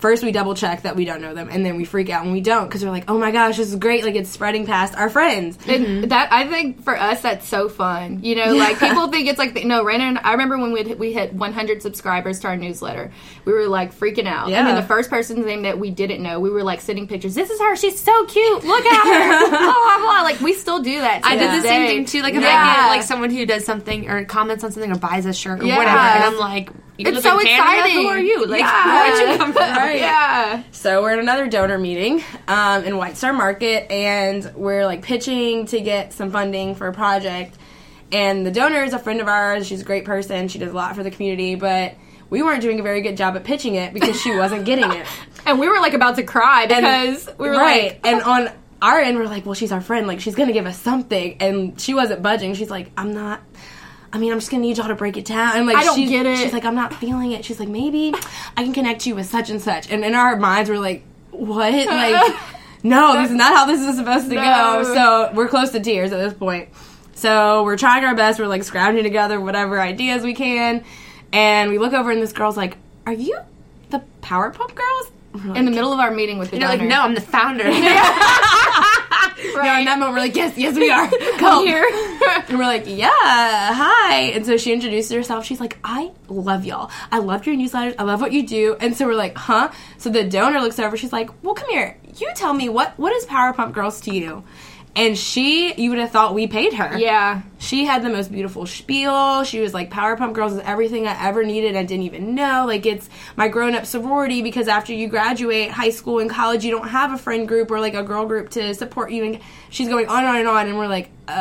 [0.01, 2.33] first we double check that we don't know them, and then we freak out when
[2.33, 4.03] we don't because we're like, oh my gosh, this is great!
[4.03, 5.57] Like it's spreading past our friends.
[5.67, 6.07] It, mm-hmm.
[6.09, 8.23] that I think for us that's so fun.
[8.23, 9.83] You know, like people think it's like the, no.
[9.83, 13.11] Ren I remember when we we hit 100 subscribers to our newsletter,
[13.45, 14.49] we were like freaking out.
[14.49, 14.59] Yeah.
[14.59, 17.35] And then the first person's name that we didn't know, we were like sending pictures.
[17.35, 17.75] This is her.
[17.75, 18.63] She's so cute.
[18.63, 19.49] Look at her.
[19.49, 20.21] blah, blah, blah.
[20.23, 21.21] Like we still do that.
[21.23, 22.21] I did the same thing too.
[22.21, 22.75] Like if I Yeah.
[22.75, 25.65] get like someone who does something or comments on something or buys a shirt or
[25.65, 25.77] Yeah.
[25.77, 26.69] whatever, and I'm like,
[27.01, 27.93] you It's so exciting.
[28.03, 28.45] Who are you?
[28.45, 29.09] Like, Yeah.
[29.17, 29.61] where'd you come from?
[29.75, 29.99] Right.
[29.99, 30.63] Yeah.
[30.71, 35.65] So we're at another donor meeting um, in White Star Market, and we're like pitching
[35.67, 37.57] to get some funding for a project.
[38.11, 39.67] And the donor is a friend of ours.
[39.67, 40.47] She's a great person.
[40.49, 41.95] She does a lot for the community, but
[42.29, 45.05] we weren't doing a very good job at pitching it because she wasn't getting it.
[45.43, 47.93] And we were like about to cry because we were right.
[47.93, 50.05] like, and on our end, we're like, well, she's our friend.
[50.05, 52.53] Like, she's gonna give us something, and she wasn't budging.
[52.53, 53.41] She's like, I'm not.
[54.13, 55.55] I mean, I'm just gonna need y'all to break it down.
[55.57, 56.37] And like, I don't she's, get it.
[56.37, 57.45] She's like, I'm not feeling it.
[57.45, 58.13] She's like, maybe
[58.57, 59.89] I can connect you with such and such.
[59.89, 61.73] And in our minds, we're like, what?
[61.87, 62.35] Like,
[62.83, 64.41] no, this is not how this is supposed to No.
[64.41, 64.93] go.
[64.95, 66.69] So we're close to tears at this point.
[67.13, 68.39] So we're trying our best.
[68.39, 70.83] We're like scrounging together whatever ideas we can,
[71.31, 73.37] and we look over, and this girl's like, "Are you
[73.91, 76.81] the Power Pump Girls?" We're in the middle of our meeting with the You're like,
[76.81, 77.63] no, I'm the founder.
[79.55, 81.09] No, in that moment, we're like, yes, yes, we are.
[81.37, 81.87] Come here.
[82.47, 84.15] And we're like, yeah, hi.
[84.33, 85.45] And so she introduces herself.
[85.45, 86.91] She's like, I love y'all.
[87.11, 87.95] I love your newsletters.
[87.97, 88.75] I love what you do.
[88.79, 89.71] And so we're like, huh?
[89.97, 90.97] So the donor looks over.
[90.97, 91.97] She's like, well, come here.
[92.17, 94.43] You tell me what what is Power Pump Girls to you?
[94.93, 96.97] And she, you would have thought we paid her.
[96.97, 97.43] Yeah.
[97.59, 99.45] She had the most beautiful spiel.
[99.45, 101.77] She was like, Power Pump Girls is everything I ever needed.
[101.77, 102.65] I didn't even know.
[102.67, 106.71] Like, it's my grown up sorority because after you graduate high school and college, you
[106.71, 109.23] don't have a friend group or like a girl group to support you.
[109.23, 110.67] And she's going on and on and on.
[110.67, 111.31] And we're like, uh.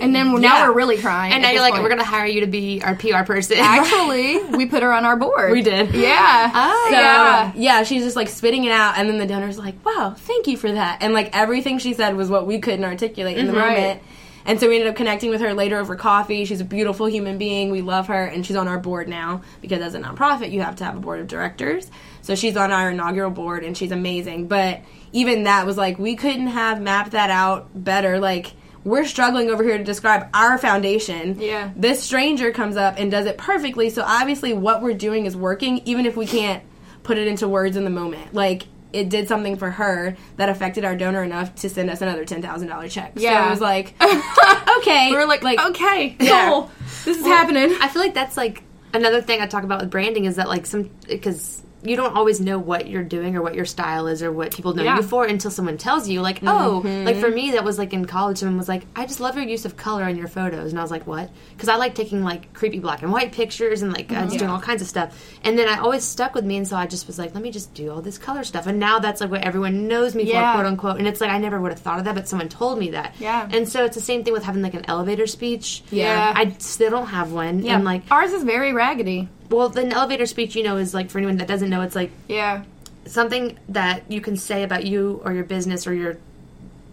[0.00, 1.32] And then now we're really crying.
[1.32, 1.82] and now you're like, point.
[1.82, 3.56] we're gonna hire you to be our PR person.
[3.58, 5.52] Actually, we put her on our board.
[5.52, 5.94] We did.
[5.94, 6.50] Yeah.
[6.54, 7.52] Oh, So, yeah.
[7.54, 10.56] yeah, she's just like spitting it out, and then the donor's like, "Wow, thank you
[10.56, 13.76] for that." And like everything she said was what we couldn't articulate in the Right.
[13.78, 14.02] moment.
[14.44, 16.46] And so we ended up connecting with her later over coffee.
[16.46, 17.70] She's a beautiful human being.
[17.70, 20.76] We love her, and she's on our board now because as a nonprofit, you have
[20.76, 21.90] to have a board of directors.
[22.22, 24.48] So she's on our inaugural board, and she's amazing.
[24.48, 24.80] But
[25.12, 28.18] even that was like we couldn't have mapped that out better.
[28.18, 28.52] Like
[28.84, 31.38] we're struggling over here to describe our foundation.
[31.40, 31.70] Yeah.
[31.76, 33.90] This stranger comes up and does it perfectly.
[33.90, 36.62] So obviously, what we're doing is working, even if we can't
[37.02, 38.34] put it into words in the moment.
[38.34, 42.24] Like it did something for her that affected our donor enough to send us another
[42.24, 43.12] ten thousand dollar check.
[43.16, 43.46] So Yeah.
[43.46, 43.94] it was like,
[44.78, 46.48] okay, We were like, like okay, Yeah.
[46.48, 46.70] cool.
[47.04, 47.76] This is happening.
[47.80, 48.62] I feel like that's like
[48.94, 52.40] another thing I talk about with branding is that like some because you don't always
[52.40, 54.96] know what you're doing or what your style is or what people know Yeah.
[54.96, 57.20] you for until someone tells you like oh like mm-hmm.
[57.20, 59.64] for me that was like in college someone was like I just love your use
[59.64, 62.52] of color in your photos and I was like what because I like taking like
[62.52, 65.56] creepy black and white pictures and like I was doing all kinds of stuff and
[65.56, 67.72] then I always stuck with me and so I just was like let me just
[67.74, 70.52] do all this color stuff and now that's like what everyone knows me Yeah.
[70.52, 72.48] for quote unquote and it's like I never would have thought of that but someone
[72.48, 73.48] told me that Yeah.
[73.52, 76.32] and so it's the same thing with having like an elevator speech Yeah.
[76.34, 77.76] I still don't have one Yeah.
[77.76, 79.28] and like ours is very raggedy.
[79.50, 82.10] Well, the elevator speech, you know, is like for anyone that doesn't know, it's like
[82.28, 82.64] Yeah.
[83.06, 86.18] something that you can say about you or your business or your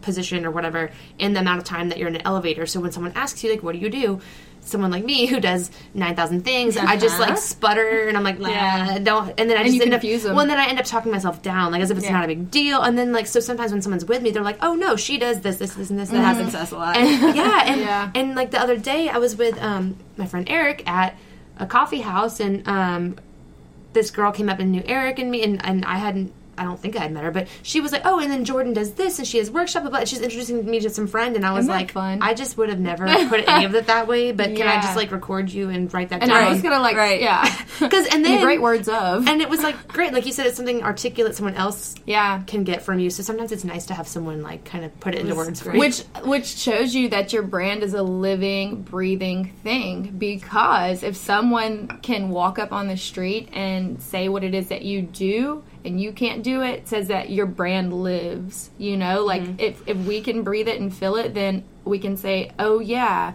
[0.01, 2.65] position or whatever in the amount of time that you're in an elevator.
[2.65, 4.21] So when someone asks you, like, what do you do?
[4.61, 8.39] Someone like me who does nine thousand things, I just like sputter and I'm like,
[8.39, 8.97] Yeah.
[8.97, 9.31] don't.
[9.39, 10.01] And then I just you end up.
[10.01, 10.31] confuse 'em.
[10.33, 12.13] Well, and then I end up talking myself down, like as if it's Yeah.
[12.13, 12.81] not a big deal.
[12.81, 15.41] And then like so sometimes when someone's with me, they're like, oh no, she does
[15.41, 16.09] this, this, this, and this.
[16.09, 16.97] that That happens to us a lot.
[16.97, 18.09] and yeah, and Yeah.
[18.15, 21.15] and like the other day, I was with um, my friend Eric at
[21.57, 23.17] a coffee house, and um,
[23.93, 26.33] this girl came up and knew Eric and me, and, and I hadn't.
[26.57, 28.73] I don't think I had met her, but she was like, "Oh, and then Jordan
[28.73, 29.99] does this, and she has workshop." Blah, blah.
[29.99, 32.19] and She's introducing me to some friend, and I was Isn't like, fun?
[32.21, 34.95] "I just would have never put any of it that way." But can I just
[34.95, 36.43] like record you and write that And down?
[36.43, 37.21] I was gonna like, Right.
[37.21, 37.43] yeah,
[37.79, 40.45] because and the then great words of, and it was like great, like you said,
[40.47, 42.41] it's something articulate someone else yeah.
[42.43, 43.09] can get from you.
[43.09, 45.73] So sometimes it's nice to have someone like kind of put it into words for
[45.73, 45.79] you.
[45.79, 50.13] Which which shows you that your brand is a living, breathing thing.
[50.17, 54.83] Because if someone can walk up on the street and say what it is that
[54.83, 58.69] you do, and you can't do it, it says that your brand lives.
[58.77, 62.17] You know, like if if we can breathe it and feel it, then we can
[62.17, 63.33] say, oh yeah,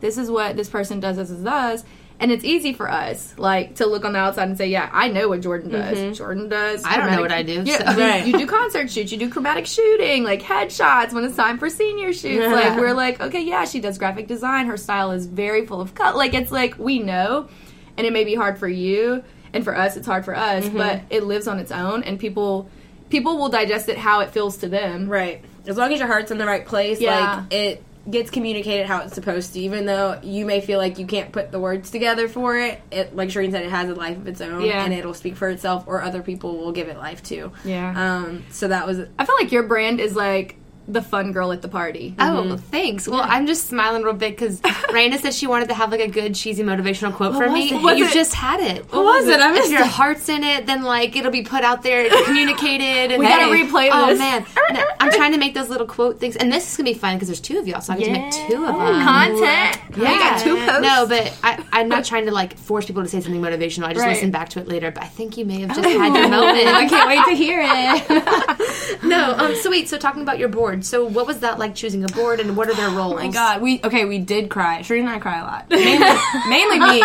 [0.00, 1.16] this is what this person does.
[1.16, 1.84] This is us.
[2.20, 5.08] And it's easy for us, like, to look on the outside and say, "Yeah, I
[5.08, 5.98] know what Jordan does.
[5.98, 6.12] Mm-hmm.
[6.12, 6.84] Jordan does.
[6.84, 7.64] I don't know what I do.
[7.64, 8.00] Yeah, so.
[8.00, 8.24] right.
[8.24, 12.12] you do concert shoots, you do chromatic shooting, like headshots when it's time for senior
[12.12, 12.46] shoots.
[12.46, 14.66] like, we're like, okay, yeah, she does graphic design.
[14.66, 16.14] Her style is very full of cut.
[16.14, 17.48] Like, it's like we know,
[17.96, 20.76] and it may be hard for you, and for us, it's hard for us, mm-hmm.
[20.76, 22.68] but it lives on its own, and people
[23.10, 25.08] people will digest it how it feels to them.
[25.08, 25.44] Right.
[25.66, 27.36] As long as your heart's in the right place, yeah.
[27.36, 31.06] like it gets communicated how it's supposed to, even though you may feel like you
[31.06, 32.80] can't put the words together for it.
[32.90, 34.84] It, like Shireen said, it has a life of its own, yeah.
[34.84, 37.52] and it'll speak for itself, or other people will give it life too.
[37.64, 38.16] Yeah.
[38.16, 38.44] Um.
[38.50, 39.00] So that was.
[39.18, 40.56] I feel like your brand is like
[40.88, 42.14] the fun girl at the party.
[42.18, 42.56] Oh, mm-hmm.
[42.56, 43.06] thanks.
[43.06, 43.34] Well, yeah.
[43.34, 44.60] I'm just smiling real big because
[44.90, 47.72] Raina said she wanted to have like a good cheesy motivational quote what for me.
[47.72, 47.98] It?
[47.98, 48.84] You just had it.
[48.92, 49.40] What, what was it?
[49.40, 53.12] I missed if your heart's in it, then like it'll be put out there, communicated.
[53.12, 54.16] And we hey, gotta replay oh, this.
[54.16, 56.90] Oh man, no, I'm trying to make those little quote things, and this is gonna
[56.90, 58.14] be fun because there's two of y'all, so I get yeah.
[58.14, 59.02] to make two of them.
[59.02, 59.78] Content.
[59.96, 60.82] Yeah, got two posts.
[60.82, 63.84] No, but I, am not trying to like force people to say something motivational.
[63.84, 64.14] I just right.
[64.14, 64.90] listen back to it later.
[64.90, 66.66] But I think you may have just had your moment.
[66.66, 69.04] I can't wait to hear it.
[69.04, 69.36] no.
[69.36, 69.54] Um.
[69.56, 69.88] So wait.
[69.88, 70.71] So talking about your board.
[70.80, 71.52] So what was that?
[71.52, 73.12] that like choosing a board, and what are their roles?
[73.12, 74.80] Oh my god, we okay, we did cry.
[74.80, 75.98] Shireen and I cry a lot, mainly,
[76.48, 77.00] mainly me.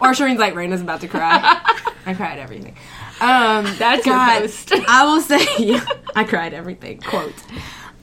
[0.00, 1.60] Or Shireen's like Raina's about to cry.
[2.06, 2.76] I cried everything.
[3.20, 4.72] Um, That's god, your post.
[4.88, 5.84] I will say, yeah,
[6.16, 7.00] I cried everything.
[7.00, 7.34] Quote.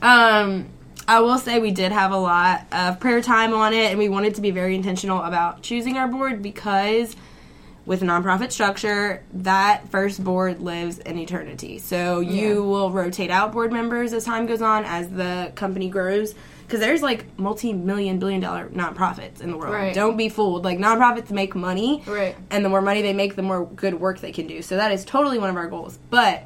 [0.02, 0.70] Um,
[1.08, 4.08] I will say we did have a lot of prayer time on it, and we
[4.08, 7.16] wanted to be very intentional about choosing our board because
[7.86, 11.80] with a nonprofit structure, that first board lives in eternity.
[11.80, 12.70] So you yeah.
[12.70, 16.36] will rotate out board members as time goes on, as the company grows.
[16.68, 19.74] Because there's like multi-million, billion-dollar nonprofits in the world.
[19.74, 19.94] Right.
[19.94, 20.64] Don't be fooled.
[20.64, 22.34] Like nonprofits make money, right?
[22.50, 24.62] And the more money they make, the more good work they can do.
[24.62, 26.00] So that is totally one of our goals.
[26.10, 26.46] But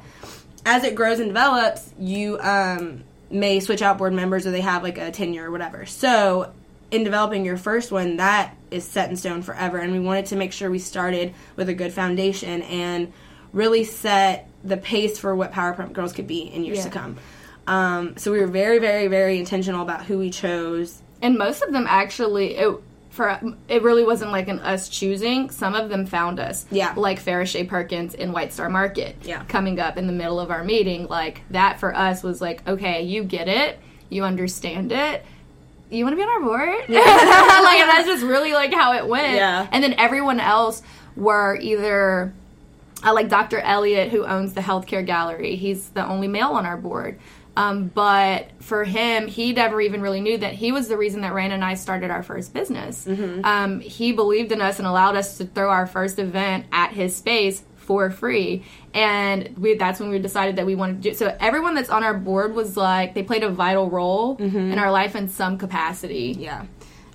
[0.64, 4.82] as it grows and develops, you um, may switch out board members, or they have
[4.82, 5.86] like a tenure or whatever.
[5.86, 6.52] So
[6.90, 9.78] in developing your first one, that is set in stone forever.
[9.78, 13.12] And we wanted to make sure we started with a good foundation and
[13.52, 16.84] really set the pace for what Power Pump Girls could be in years yeah.
[16.84, 17.16] to come.
[17.66, 21.02] Um, so we were very, very, very intentional about who we chose.
[21.22, 22.76] And most of them actually, it,
[23.10, 25.50] for it really wasn't like an us choosing.
[25.50, 26.66] Some of them found us.
[26.70, 26.92] Yeah.
[26.96, 29.16] Like Farrah Shea Perkins in White Star Market.
[29.22, 29.42] Yeah.
[29.44, 31.06] Coming up in the middle of our meeting.
[31.08, 33.80] Like that for us was like, okay, you get it.
[34.08, 35.24] You understand it
[35.90, 36.84] you want to be on our board?
[36.88, 37.00] Yeah.
[37.62, 39.36] like that's just really like how it went.
[39.36, 39.68] Yeah.
[39.70, 40.82] And then everyone else
[41.16, 42.32] were either
[43.04, 43.60] uh, like Dr.
[43.60, 45.56] Elliott, who owns the healthcare gallery.
[45.56, 47.18] He's the only male on our board.
[47.56, 51.32] Um, but for him, he never even really knew that he was the reason that
[51.32, 53.06] Rain and I started our first business.
[53.06, 53.44] Mm-hmm.
[53.44, 57.16] Um, he believed in us and allowed us to throw our first event at his
[57.16, 58.64] space for free.
[58.96, 62.02] And we, that's when we decided that we wanted to do So everyone that's on
[62.02, 64.56] our board was like, they played a vital role mm-hmm.
[64.56, 66.34] in our life in some capacity.
[66.38, 66.64] Yeah.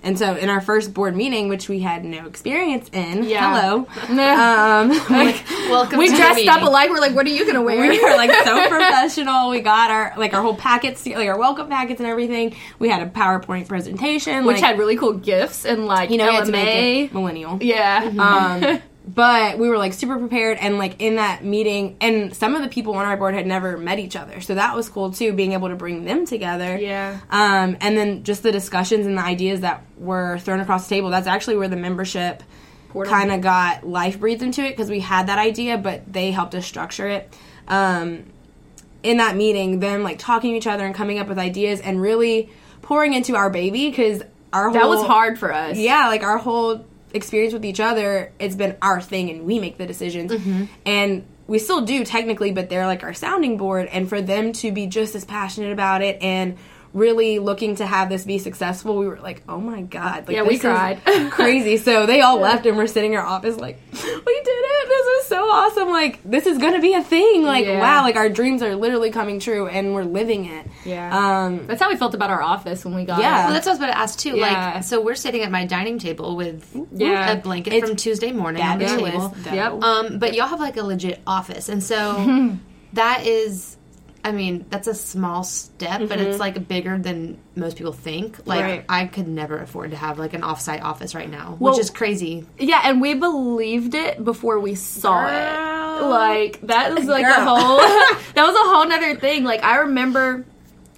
[0.04, 3.60] And so in our first board meeting, which we had no experience in, yeah.
[3.60, 3.78] hello,
[4.08, 5.98] um, like, welcome.
[5.98, 6.90] We dressed up alike.
[6.90, 7.88] We're like, what are you gonna wear?
[7.88, 9.50] We were like so professional.
[9.50, 12.56] We got our like our whole packets, like our welcome packets and everything.
[12.80, 16.32] We had a PowerPoint presentation, which like, had really cool gifts and like you know,
[16.32, 17.12] LMA.
[17.12, 17.58] millennial.
[17.62, 18.10] Yeah.
[18.18, 22.62] Um, but we were like super prepared and like in that meeting and some of
[22.62, 24.40] the people on our board had never met each other.
[24.40, 26.78] So that was cool too being able to bring them together.
[26.78, 27.18] Yeah.
[27.30, 31.10] Um, and then just the discussions and the ideas that were thrown across the table
[31.10, 32.42] that's actually where the membership
[33.06, 36.54] kind of got life breathed into it because we had that idea but they helped
[36.54, 37.34] us structure it.
[37.66, 38.24] Um,
[39.02, 42.00] in that meeting them like talking to each other and coming up with ideas and
[42.00, 42.50] really
[42.82, 44.22] pouring into our baby because
[44.52, 45.76] our whole, that was hard for us.
[45.76, 46.84] Yeah like our whole
[47.14, 50.32] experience with each other, it's been our thing and we make the decisions.
[50.32, 50.64] Mm-hmm.
[50.86, 53.88] And we still do technically, but they're like our sounding board.
[53.88, 56.56] And for them to be just as passionate about it and
[56.94, 60.42] really looking to have this be successful, we were like, oh my god, like, yeah,
[60.42, 61.76] we cried, crazy.
[61.76, 64.88] So they all left, and we're sitting in our office like, we did it.
[64.88, 65.88] This is so awesome.
[65.88, 67.42] Like this is gonna be a thing.
[67.42, 67.80] Like yeah.
[67.80, 70.66] wow, like our dreams are literally coming true, and we're living it.
[70.84, 73.20] Yeah, um, that's how we felt about our office when we got.
[73.20, 73.44] Yeah, it.
[73.44, 74.36] well, that's what I was about to ask too.
[74.36, 74.74] Yeah.
[74.74, 77.32] Like, so we're sitting at my dining table with yeah.
[77.32, 79.34] a blanket it's from Tuesday morning on the table.
[79.44, 79.82] Yep.
[79.82, 82.56] Um, but y'all have like a legit office, and so
[82.92, 83.76] that is
[84.24, 86.06] I mean, that's a small step, mm-hmm.
[86.06, 86.40] but it's mm-hmm.
[86.40, 88.46] like bigger than most people think.
[88.46, 88.84] Like, right.
[88.88, 91.90] I could never afford to have like an offsite office right now, well, which is
[91.90, 92.46] crazy.
[92.58, 96.06] Yeah, and we believed it before we saw Girl.
[96.06, 96.08] it.
[96.08, 97.34] Like that was like Girl.
[97.36, 97.76] a whole
[98.34, 99.44] that was a whole nother thing.
[99.44, 100.44] Like I remember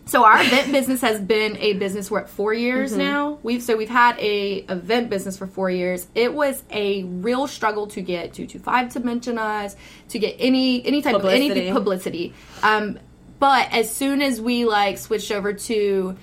[0.07, 3.01] so our event business has been a business for four years mm-hmm.
[3.01, 3.39] now.
[3.43, 6.07] We've so we've had a event business for four years.
[6.15, 9.77] It was a real struggle to get two two five to mention us,
[10.11, 11.51] to get any any type publicity.
[11.51, 12.35] of any publicity.
[12.63, 12.99] Um,
[13.45, 16.17] but as soon as we like switched over to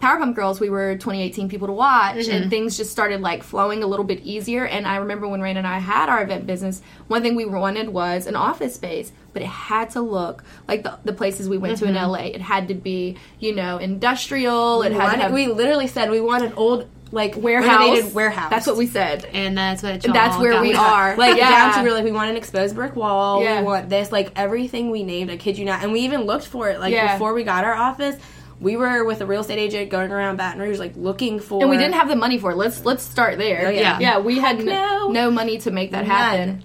[0.00, 2.30] Powerpump Girls, we were 2018 people to watch, mm-hmm.
[2.30, 4.64] and things just started like flowing a little bit easier.
[4.64, 7.88] And I remember when Rain and I had our event business, one thing we wanted
[7.88, 11.74] was an office space, but it had to look like the, the places we went
[11.74, 11.86] mm-hmm.
[11.86, 12.12] to in mm-hmm.
[12.12, 12.18] LA.
[12.26, 14.82] It had to be, you know, industrial.
[14.82, 18.50] It had have, we literally said we want an old like warehouse warehouse.
[18.50, 20.04] That's what we said, and that's what.
[20.04, 21.16] And that's where we are.
[21.16, 21.50] Like yeah.
[21.50, 23.42] down to really, we want an exposed brick wall.
[23.42, 23.60] Yeah.
[23.60, 25.30] We want this, like everything we named.
[25.30, 26.80] I kid you not, and we even looked for it.
[26.80, 27.14] Like yeah.
[27.14, 28.16] before we got our office,
[28.60, 31.62] we were with a real estate agent going around Baton Rouge, like looking for.
[31.62, 32.56] And we didn't have the money for it.
[32.56, 33.68] Let's let's start there.
[33.68, 33.98] Oh, yeah.
[34.00, 35.08] yeah, we had no.
[35.08, 36.64] no money to make that happen.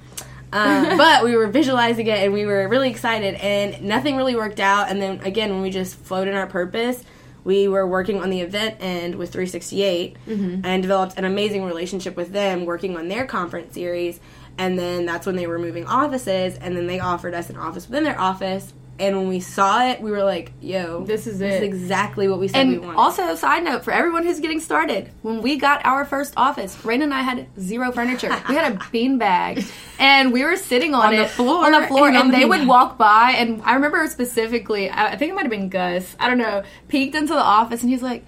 [0.52, 4.60] Um, but we were visualizing it and we were really excited, and nothing really worked
[4.60, 4.90] out.
[4.90, 7.04] And then again, when we just flowed in our purpose,
[7.44, 10.66] we were working on the event end with 368 mm-hmm.
[10.66, 14.20] and developed an amazing relationship with them, working on their conference series.
[14.58, 17.88] And then that's when they were moving offices, and then they offered us an office
[17.88, 21.46] within their office and when we saw it, we were like, "Yo, this is it.
[21.46, 21.64] this it.
[21.64, 24.60] Is exactly what we said and we wanted." Also, side note for everyone who's getting
[24.60, 28.30] started: when we got our first office, Rain and I had zero furniture.
[28.48, 29.64] we had a bean bag,
[30.00, 32.38] and we were sitting on, on it the floor, on the floor, and, and the
[32.38, 36.16] they would walk by, and I remember specifically, I think it might have been Gus.
[36.20, 36.64] I don't know.
[36.88, 38.24] Peeked into the office, and he's like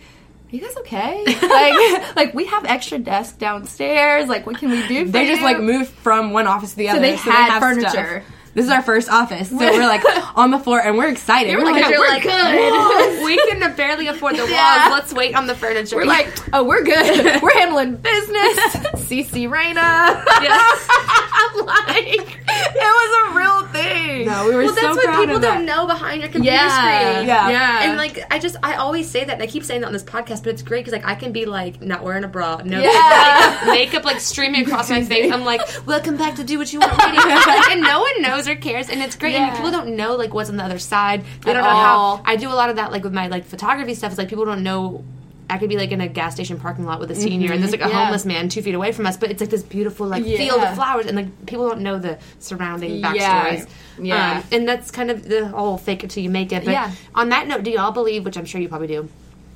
[0.49, 1.23] you guys okay?
[1.41, 4.29] like, like we have extra desks downstairs.
[4.29, 5.05] Like, what can we do?
[5.05, 6.97] they just like moved from one office to the other.
[6.97, 8.23] So they so had they furniture.
[8.25, 10.01] Stuff this is our first office, so we're like
[10.37, 11.57] on the floor and we're excited.
[11.57, 13.23] We're, we're like, we're, like, good.
[13.25, 14.51] we can barely afford the walls.
[14.51, 14.87] Yeah.
[14.91, 15.97] Let's wait on the furniture.
[15.97, 17.41] We're like, oh, we're good.
[17.41, 18.57] we're handling business.
[19.05, 20.23] CC Raina.
[20.41, 20.87] Yes.
[20.89, 24.25] I'm like, it was a real thing.
[24.25, 27.11] No, we were well, so that's what people don't know behind your computer yeah.
[27.11, 27.27] screen.
[27.27, 27.83] Yeah, yeah.
[27.83, 29.33] And like, I just, I always say that.
[29.33, 31.33] And I keep saying that on this podcast, but it's great because like I can
[31.33, 33.59] be like not wearing a bra, no yeah.
[33.65, 35.29] makeup, makeup like streaming across my face.
[35.29, 38.55] I'm like, welcome back to do what you want, like, and no one knows or
[38.55, 39.33] cares, and it's great.
[39.33, 39.47] Yeah.
[39.47, 41.23] And people don't know like what's on the other side.
[41.41, 42.21] They don't know how.
[42.25, 44.11] I do a lot of that like with my like photography stuff.
[44.11, 45.03] It's like people don't know
[45.49, 47.53] I could be like in a gas station parking lot with a senior, mm-hmm.
[47.53, 48.03] and there's like a yeah.
[48.03, 50.37] homeless man two feet away from us, but it's like this beautiful like yeah.
[50.37, 53.67] field of flowers, and like people don't know the surrounding backstories.
[53.99, 54.37] Yeah, yeah.
[54.37, 56.65] Um, and that's kind of the whole fake it till you make it.
[56.65, 56.91] But yeah.
[57.13, 58.25] on that note, do y'all believe?
[58.25, 59.07] Which I'm sure you probably do,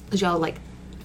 [0.06, 0.56] because y'all like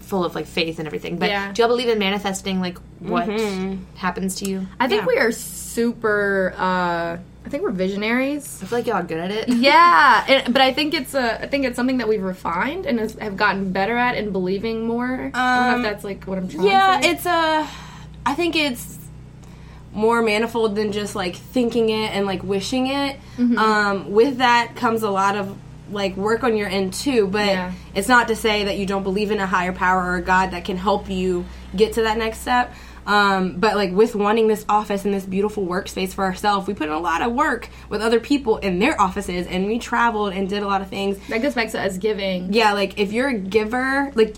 [0.01, 1.19] full of like faith and everything.
[1.19, 1.53] But yeah.
[1.53, 3.83] do y'all believe in manifesting like what mm-hmm.
[3.97, 4.67] happens to you?
[4.79, 6.55] I think we are super.
[6.57, 8.63] uh I think we're visionaries.
[8.63, 9.49] I feel like y'all are good at it.
[9.57, 12.99] yeah, it, but I think it's a I think it's something that we've refined and
[12.99, 15.15] has, have gotten better at and believing more.
[15.15, 16.67] Um, I don't know if that's like what I'm trying.
[16.67, 17.69] Yeah, it's a.
[18.27, 18.99] I think it's
[19.93, 23.17] more manifold than just like thinking it and like wishing it.
[23.37, 23.59] Mm-hmm.
[23.59, 25.57] Um, with that comes a lot of
[25.91, 27.73] like work on your end too, but yeah.
[27.95, 30.51] it's not to say that you don't believe in a higher power or a God
[30.53, 31.45] that can help you
[31.77, 32.75] get to that next step.
[33.07, 36.87] Um, but like with wanting this office and this beautiful workspace for ourselves, we put
[36.89, 40.49] in a lot of work with other people in their offices, and we traveled and
[40.49, 41.19] did a lot of things.
[41.29, 42.53] That goes back to us giving.
[42.53, 44.37] Yeah, like if you're a giver, like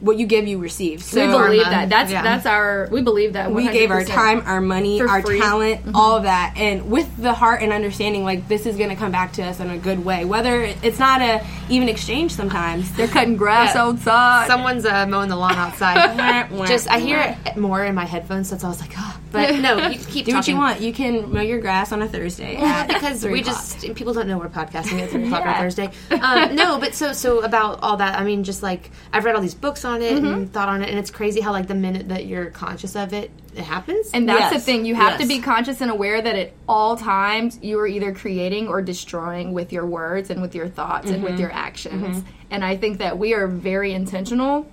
[0.00, 1.02] what you give, you receive.
[1.02, 1.88] So we believe that.
[1.88, 2.22] That's yeah.
[2.22, 2.88] that's our.
[2.90, 3.54] We believe that 100%.
[3.54, 5.40] we gave our time, our money, our free.
[5.40, 5.96] talent, mm-hmm.
[5.96, 9.10] all of that, and with the heart and understanding, like this is going to come
[9.10, 10.24] back to us in a good way.
[10.24, 13.82] Whether it's not a even exchange, sometimes they're cutting grass yeah.
[13.82, 14.46] outside.
[14.48, 16.48] Someone's uh, mowing the lawn outside.
[16.66, 19.15] Just I hear it more in my headphones, so I was like, oh.
[19.32, 20.34] But no, you keep do talking.
[20.34, 20.80] what you want.
[20.80, 22.56] You can mow your grass on a Thursday.
[22.60, 23.56] Well, because we o'clock.
[23.56, 25.54] just people don't know we're podcasting at three o'clock yeah.
[25.54, 25.90] on Thursday.
[26.10, 28.18] Um, no, but so so about all that.
[28.18, 30.26] I mean, just like I've read all these books on it mm-hmm.
[30.26, 32.96] and thought thought on it, and it's crazy how like the minute that you're conscious
[32.96, 34.10] of it, it happens.
[34.12, 34.54] And that's yes.
[34.54, 35.22] the thing; you have yes.
[35.22, 39.52] to be conscious and aware that at all times you are either creating or destroying
[39.52, 41.14] with your words and with your thoughts mm-hmm.
[41.14, 41.42] and with mm-hmm.
[41.42, 42.18] your actions.
[42.18, 42.30] Mm-hmm.
[42.50, 44.70] And I think that we are very intentional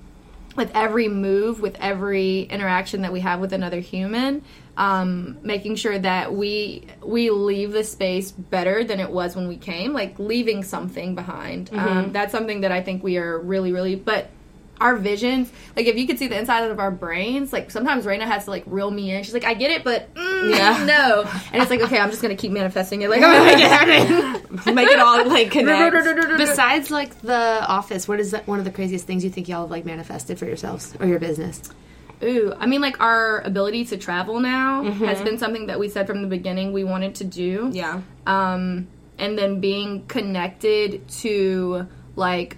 [0.55, 4.43] with every move, with every interaction that we have with another human,
[4.77, 9.57] um, making sure that we we leave the space better than it was when we
[9.57, 11.69] came, like leaving something behind.
[11.69, 11.79] Mm-hmm.
[11.79, 14.29] Um, that's something that I think we are really, really, but
[14.84, 18.23] our visions, like if you could see the inside of our brains, like sometimes Raina
[18.23, 19.23] has to like reel me in.
[19.23, 21.21] She's like, I get it, but mm, yeah, no.
[21.53, 23.09] And it's like, okay, I'm just gonna keep manifesting it.
[23.09, 25.95] Like I'm gonna make it happen, make it all like connect.
[26.38, 29.61] Besides like the office, what is that one of the craziest things you think y'all
[29.61, 31.61] have like manifested for yourselves or your business?
[32.21, 35.05] Ooh, I mean, like our ability to travel now mm-hmm.
[35.05, 37.69] has been something that we said from the beginning we wanted to do.
[37.71, 38.01] Yeah.
[38.27, 42.57] Um, and then being connected to like,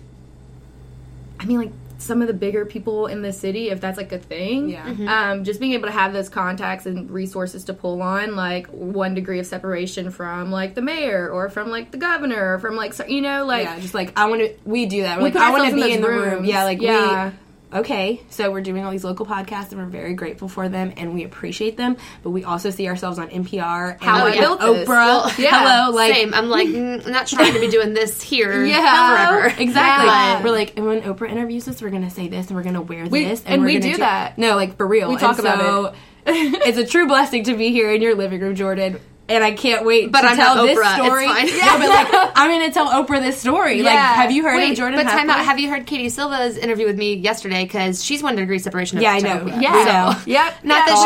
[1.39, 1.71] I mean, like
[2.05, 4.69] some of the bigger people in the city, if that's like a thing.
[4.69, 4.85] Yeah.
[4.85, 5.07] Mm-hmm.
[5.07, 9.13] Um, just being able to have those contacts and resources to pull on, like one
[9.13, 12.93] degree of separation from like the mayor or from like the governor or from like
[12.93, 14.55] so, you know like yeah, just like I want to.
[14.65, 15.17] We do that.
[15.17, 16.45] We're like I want to be in the room.
[16.45, 17.29] Yeah, like yeah.
[17.29, 17.35] we
[17.75, 21.13] okay, so we're doing all these local podcasts and we're very grateful for them and
[21.13, 24.01] we appreciate them, but we also see ourselves on NPR.
[24.01, 24.73] How and I built Oprah.
[24.75, 24.87] this.
[24.87, 25.59] Well, yeah.
[25.83, 26.33] Hello, like same.
[26.33, 28.65] I'm like mm, not trying to be doing this here.
[28.65, 29.61] yeah, forever.
[29.61, 30.07] exactly.
[30.07, 30.43] Yeah.
[30.43, 33.05] We're like, and when Oprah interviews us, we're gonna say this and we're gonna wear
[33.07, 34.37] We- this, and we're we gonna do that.
[34.37, 35.09] No, like for real.
[35.09, 35.95] We talk And about so,
[36.27, 38.99] it's a true blessing to be here in your living room, Jordan.
[39.27, 41.25] And I can't wait But to I'm tell this story.
[41.25, 43.81] Yeah, but like I'm gonna tell Oprah this story.
[43.81, 44.13] Like, Yeah.
[44.13, 44.99] have you heard Wait, of Jordan?
[45.03, 45.43] but time out.
[45.43, 47.63] Have you heard Katie Silva's interview with me yesterday?
[47.63, 48.97] Because she's one degree separation.
[48.99, 49.37] Of Yeah, I know.
[49.39, 49.61] Oprah.
[49.61, 49.73] Yeah.
[49.77, 49.85] Yeah.
[50.15, 50.21] Know.
[50.33, 50.63] Yep.
[50.65, 50.97] Not that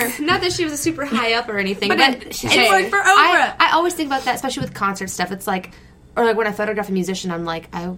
[0.00, 2.08] she was like, not that she was a super high up or anything, But but,
[2.14, 3.02] it- it's- for Oprah.
[3.04, 5.30] I, I always think about that, especially with concert stuff.
[5.30, 5.72] It's like,
[6.16, 7.94] or like when I photograph a musician, I'm like, I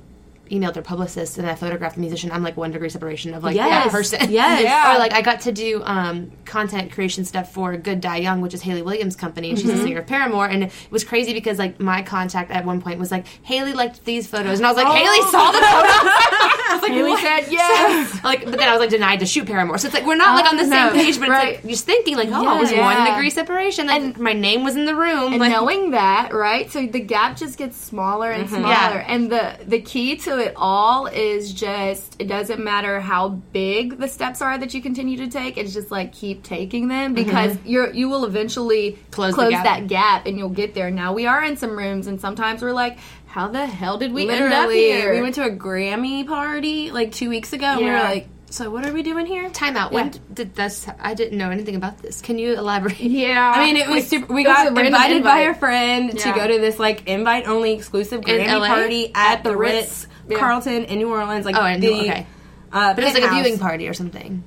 [0.50, 2.30] emailed their publicist and I photographed the musician.
[2.32, 3.84] I'm like one degree separation of like Yes.
[3.84, 4.18] that person.
[4.30, 4.62] Yes.
[4.62, 4.94] Yeah.
[4.94, 8.54] Or like I got to do um, content creation stuff for Good Dye Young, which
[8.54, 9.80] is Hayley Williams' company, and she's Mm-hmm.
[9.80, 10.46] a singer of Paramore.
[10.46, 14.04] And it was crazy because like my contact at one point was like, Hayley liked
[14.04, 15.90] these photos, and I was like, Hayley saw the photos.
[16.70, 18.24] I was like, Hayley "What?" said yes.
[18.24, 19.78] like, but then I was like denied to shoot Paramore.
[19.78, 20.92] So it's like we're not like on the same no.
[20.92, 21.48] page, but Right.
[21.48, 22.82] it's like you're just thinking like, oh, it was Yeah.
[22.84, 23.86] one degree separation.
[23.86, 25.32] Like And- my name was in the room.
[25.32, 26.70] and like, knowing that, right?
[26.70, 28.66] So the gap just gets smaller and smaller.
[28.68, 29.04] Yeah.
[29.06, 34.08] And the the key to it all is just it doesn't matter how big the
[34.08, 35.56] steps are that you continue to take.
[35.56, 37.24] It's just like keep taking them mm-hmm.
[37.24, 39.64] because you're you will eventually Close the gap.
[39.64, 40.90] that gap and you'll get there.
[40.90, 44.28] Now we are in some rooms and sometimes we're like, how the hell did we
[44.28, 45.12] end up here?
[45.12, 47.66] we went to a Grammy party like two weeks ago.
[47.66, 49.48] and We were like, so what are we doing here?
[49.50, 49.92] time out.
[49.92, 50.86] When did this?
[50.98, 52.20] I didn't know anything about this.
[52.20, 52.98] Can you elaborate?
[53.00, 53.52] yeah.
[53.54, 54.32] I mean, it was super.
[54.32, 58.22] We it got invited by a friend to go to this like invite only exclusive
[58.22, 59.74] Grammy party at, At the the Ritz.
[59.74, 60.38] Ritz, Yeah.
[60.38, 61.44] Carlton in New Orleans.
[61.44, 62.00] Like Oh, I the, knew.
[62.02, 62.26] Okay,
[62.72, 64.42] Uh, but it was like a viewing party or something.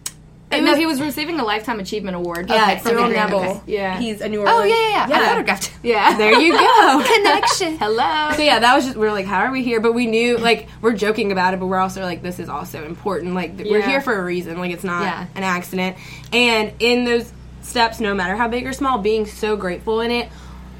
[0.51, 2.47] Uh, no, he was receiving a lifetime achievement award.
[2.47, 3.31] Yeah, Okay, from Cyril the Grammy.
[3.31, 3.39] Neville.
[3.39, 3.61] Okay.
[3.65, 3.97] Yeah.
[3.99, 4.59] he's a New Orleans.
[4.59, 5.15] Oh yeah, yeah, yeah.
[5.17, 5.29] I Yeah.
[5.31, 5.65] photographed.
[5.65, 5.79] him.
[5.81, 6.17] yeah.
[6.19, 7.03] There you go.
[7.15, 7.77] Connection.
[7.79, 8.31] Hello.
[8.35, 9.79] So yeah, that was just we were like, how are we here?
[9.79, 12.85] But we knew like we're joking about it, but we're also like, this is also
[12.85, 13.33] important.
[13.33, 14.59] Like th- we're here for a reason.
[14.59, 15.25] Like it's not Yeah.
[15.33, 15.97] an accident.
[16.31, 17.31] And in those
[17.63, 20.29] steps, no matter how big or small, being so grateful in it.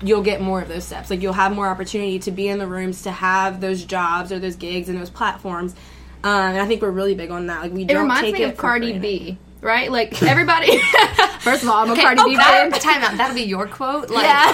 [0.04, 1.10] You'll get more of those steps.
[1.10, 4.39] Like you'll have more opportunity to be in the rooms, to have those jobs or
[4.39, 5.74] those gigs and those platforms.
[6.24, 7.62] Um, and I think we're really big on that.
[7.62, 8.97] Like we It don't reminds take me it of Cardi.
[8.99, 9.91] B, right?
[9.91, 10.78] Like everybody.
[11.39, 12.72] First of all, I'm a Okay, Cardi oh, B fan.
[12.80, 13.18] time out.
[13.18, 14.10] That'll be your quote.
[14.10, 14.51] Like, Yeah.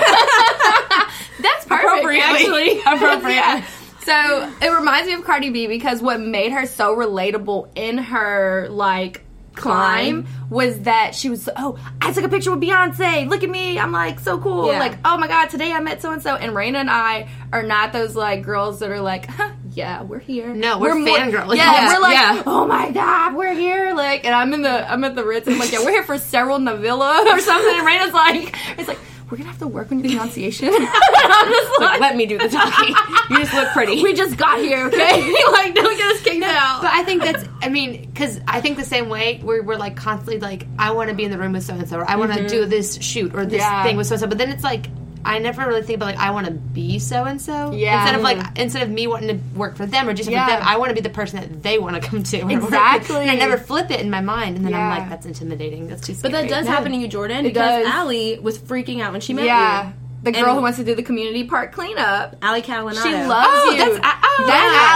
[1.42, 2.24] That's perfect, Appropriately.
[2.24, 2.80] actually.
[2.82, 3.36] Appropriate.
[3.36, 3.66] Yeah.
[4.04, 8.68] So it reminds me of Cardi B because what made her so relatable in her
[8.72, 9.24] like
[9.60, 13.28] climb was that she was oh I took a picture with Beyonce.
[13.30, 13.78] Look at me.
[13.78, 14.68] I'm like so cool.
[14.72, 14.80] Yeah.
[14.80, 17.64] like oh my god today I met so and so and Raina and I are
[17.64, 20.54] not those like girls that are like huh, yeah we're here.
[20.54, 21.56] No, we're more- fangirls.
[21.56, 22.44] yeah, Yeah, we're like yeah.
[22.48, 23.94] oh my god we're here.
[23.94, 25.48] Like and I'm in the I'm at the Ritz.
[25.48, 27.76] And I'm like yeah we're here for Cerro Navilla or something.
[27.80, 29.00] And Raina's like it's like
[29.30, 32.96] we're gonna have to work on your pronunciation I'm Like, let me do the talking.
[33.30, 34.02] you just look pretty.
[34.04, 35.34] we just got here, okay?
[35.52, 36.82] like, don't get us kicked out.
[36.82, 39.96] But I think that's, I mean, because I think the same way we're, we're like
[39.96, 42.16] constantly like, I want to be in the room with so and so, or I
[42.16, 42.48] want to mm-hmm.
[42.48, 43.84] do this shoot or this Yeah.
[43.84, 44.28] thing with so and so.
[44.28, 44.88] But then it's like,
[45.26, 47.72] I never really think about like, I want to be so and so.
[47.72, 48.02] Yeah.
[48.02, 50.46] Instead of like, instead of me wanting to work for them or do something Yeah.
[50.48, 52.42] with them, I want to be the person that they want to come to.
[52.42, 52.64] or work with.
[52.66, 53.18] Exactly.
[53.18, 54.58] And I never flip it in my mind.
[54.58, 55.88] And then I'm like, that's intimidating.
[55.88, 56.32] That's too Scary.
[56.32, 56.72] But that does No.
[56.72, 57.94] happen to you, Jordan, It because does.
[57.94, 59.88] Allie was freaking out when she met yeah.
[59.88, 59.94] you.
[60.22, 62.36] The girl And- who wants to do the community park cleanup.
[62.42, 63.04] Allie Catalinato.
[63.04, 63.78] She loves Oh, you.
[63.78, 64.90] that's- oh, that's yeah.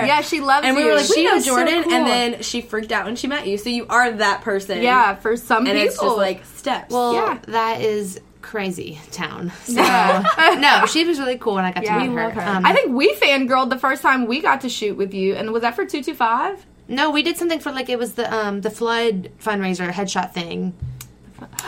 [0.00, 0.06] Allie.
[0.08, 0.82] Yeah, she loves And you.
[0.84, 1.92] we were like, She she knows is so Jordan, cool.
[1.92, 3.58] and then she freaked out when she met you.
[3.58, 4.80] So you are that person.
[4.82, 5.82] yeah, for some and people.
[5.88, 6.90] it's just like steps.
[6.92, 7.38] Well, Yeah.
[7.48, 9.52] that is crazy town.
[9.64, 10.24] So, Yeah.
[10.60, 12.30] no, she was really cool when I got Yeah, to meet her.
[12.30, 12.48] her.
[12.56, 15.52] Um, I think we fangirled the first time we got to shoot with you, and
[15.52, 16.64] was that for two two five?
[16.88, 20.74] No, we did something for like it was the um the flood fundraiser headshot thing.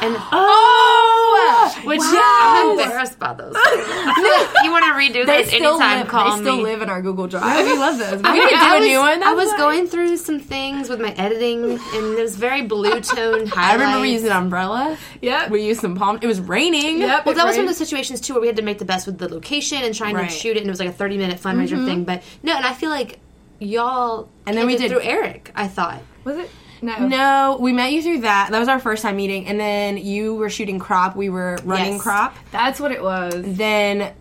[0.00, 2.74] And oh, oh, which wow.
[2.74, 3.54] I'm embarrassed by those.
[4.64, 5.98] you want to redo They this still anytime?
[6.00, 6.08] live.
[6.08, 6.62] call they still me.
[6.64, 7.42] live in our Google Drive.
[7.44, 8.22] I we love those.
[8.22, 9.22] We I, could do I a was, new one.
[9.22, 13.00] I was That's going through some things with my editing, and it was very blue
[13.00, 13.50] tone.
[13.56, 14.96] I remember we used an umbrella.
[15.22, 15.50] Yep.
[15.50, 16.18] We used some palm.
[16.22, 16.98] It was raining.
[16.98, 17.26] Yep.
[17.26, 19.06] Well, that was one of those situations too where we had to make the best
[19.06, 20.30] with the location and trying Right.
[20.30, 21.86] to shoot it, and it was like a thirty minute fundraiser mm-hmm.
[21.86, 22.04] thing.
[22.04, 23.18] But no, and I feel like
[23.58, 25.50] y'all And then we did- through Eric.
[25.54, 26.00] I thought.
[26.24, 26.50] Was it?
[26.84, 27.08] No.
[27.08, 28.48] No, we met you through that.
[28.50, 31.16] That was our first time meeting, and then you were shooting crop.
[31.16, 32.02] We were running Yes.
[32.02, 32.36] crop.
[32.52, 33.42] That's what it was.
[33.44, 34.12] Then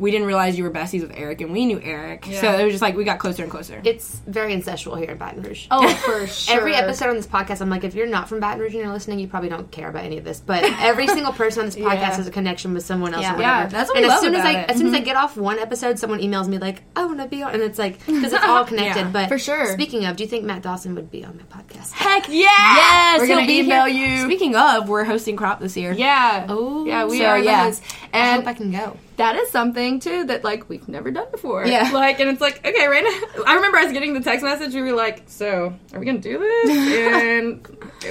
[0.00, 2.26] we didn't realize you were besties with Eric, and we knew Eric.
[2.26, 2.40] Yeah.
[2.40, 3.80] So it was just like we got closer and closer.
[3.84, 5.66] It's very incestual here in Baton Rouge.
[5.70, 6.56] Oh, for sure.
[6.56, 8.92] Every episode on this podcast, I'm like, if you're not from Baton Rouge and you're
[8.92, 10.40] listening, you probably don't care about any of this.
[10.40, 12.16] But every single person on this podcast Yeah.
[12.16, 13.34] has a connection with someone else Yeah.
[13.34, 13.60] or whatever.
[13.62, 14.70] Yeah, that's what and we as love soon as I, it.
[14.70, 17.26] as soon as I get off one episode, someone emails me like, I want to
[17.26, 19.00] be on, and it's like because it's all connected.
[19.02, 19.72] Yeah, but for sure.
[19.74, 21.92] Speaking of, do you think Matt Dawson would be on my podcast?
[21.92, 22.44] Heck yeah!
[22.46, 24.06] Yes, we're he'll gonna be email here.
[24.16, 24.24] you.
[24.24, 25.92] Speaking of, we're hosting crop this year.
[25.92, 26.46] Yeah.
[26.48, 26.86] Oh.
[26.86, 27.38] yeah, we So, are.
[27.38, 27.66] the yeah.
[27.66, 27.76] And
[28.14, 28.96] I hope I can go.
[29.20, 31.66] That is something too that like we've never done before.
[31.66, 31.90] Yeah.
[32.00, 34.74] Like, and it's like, okay, right now, I remember I was getting the text message.
[34.74, 36.70] We were like, so are we gonna do this?
[37.20, 37.66] And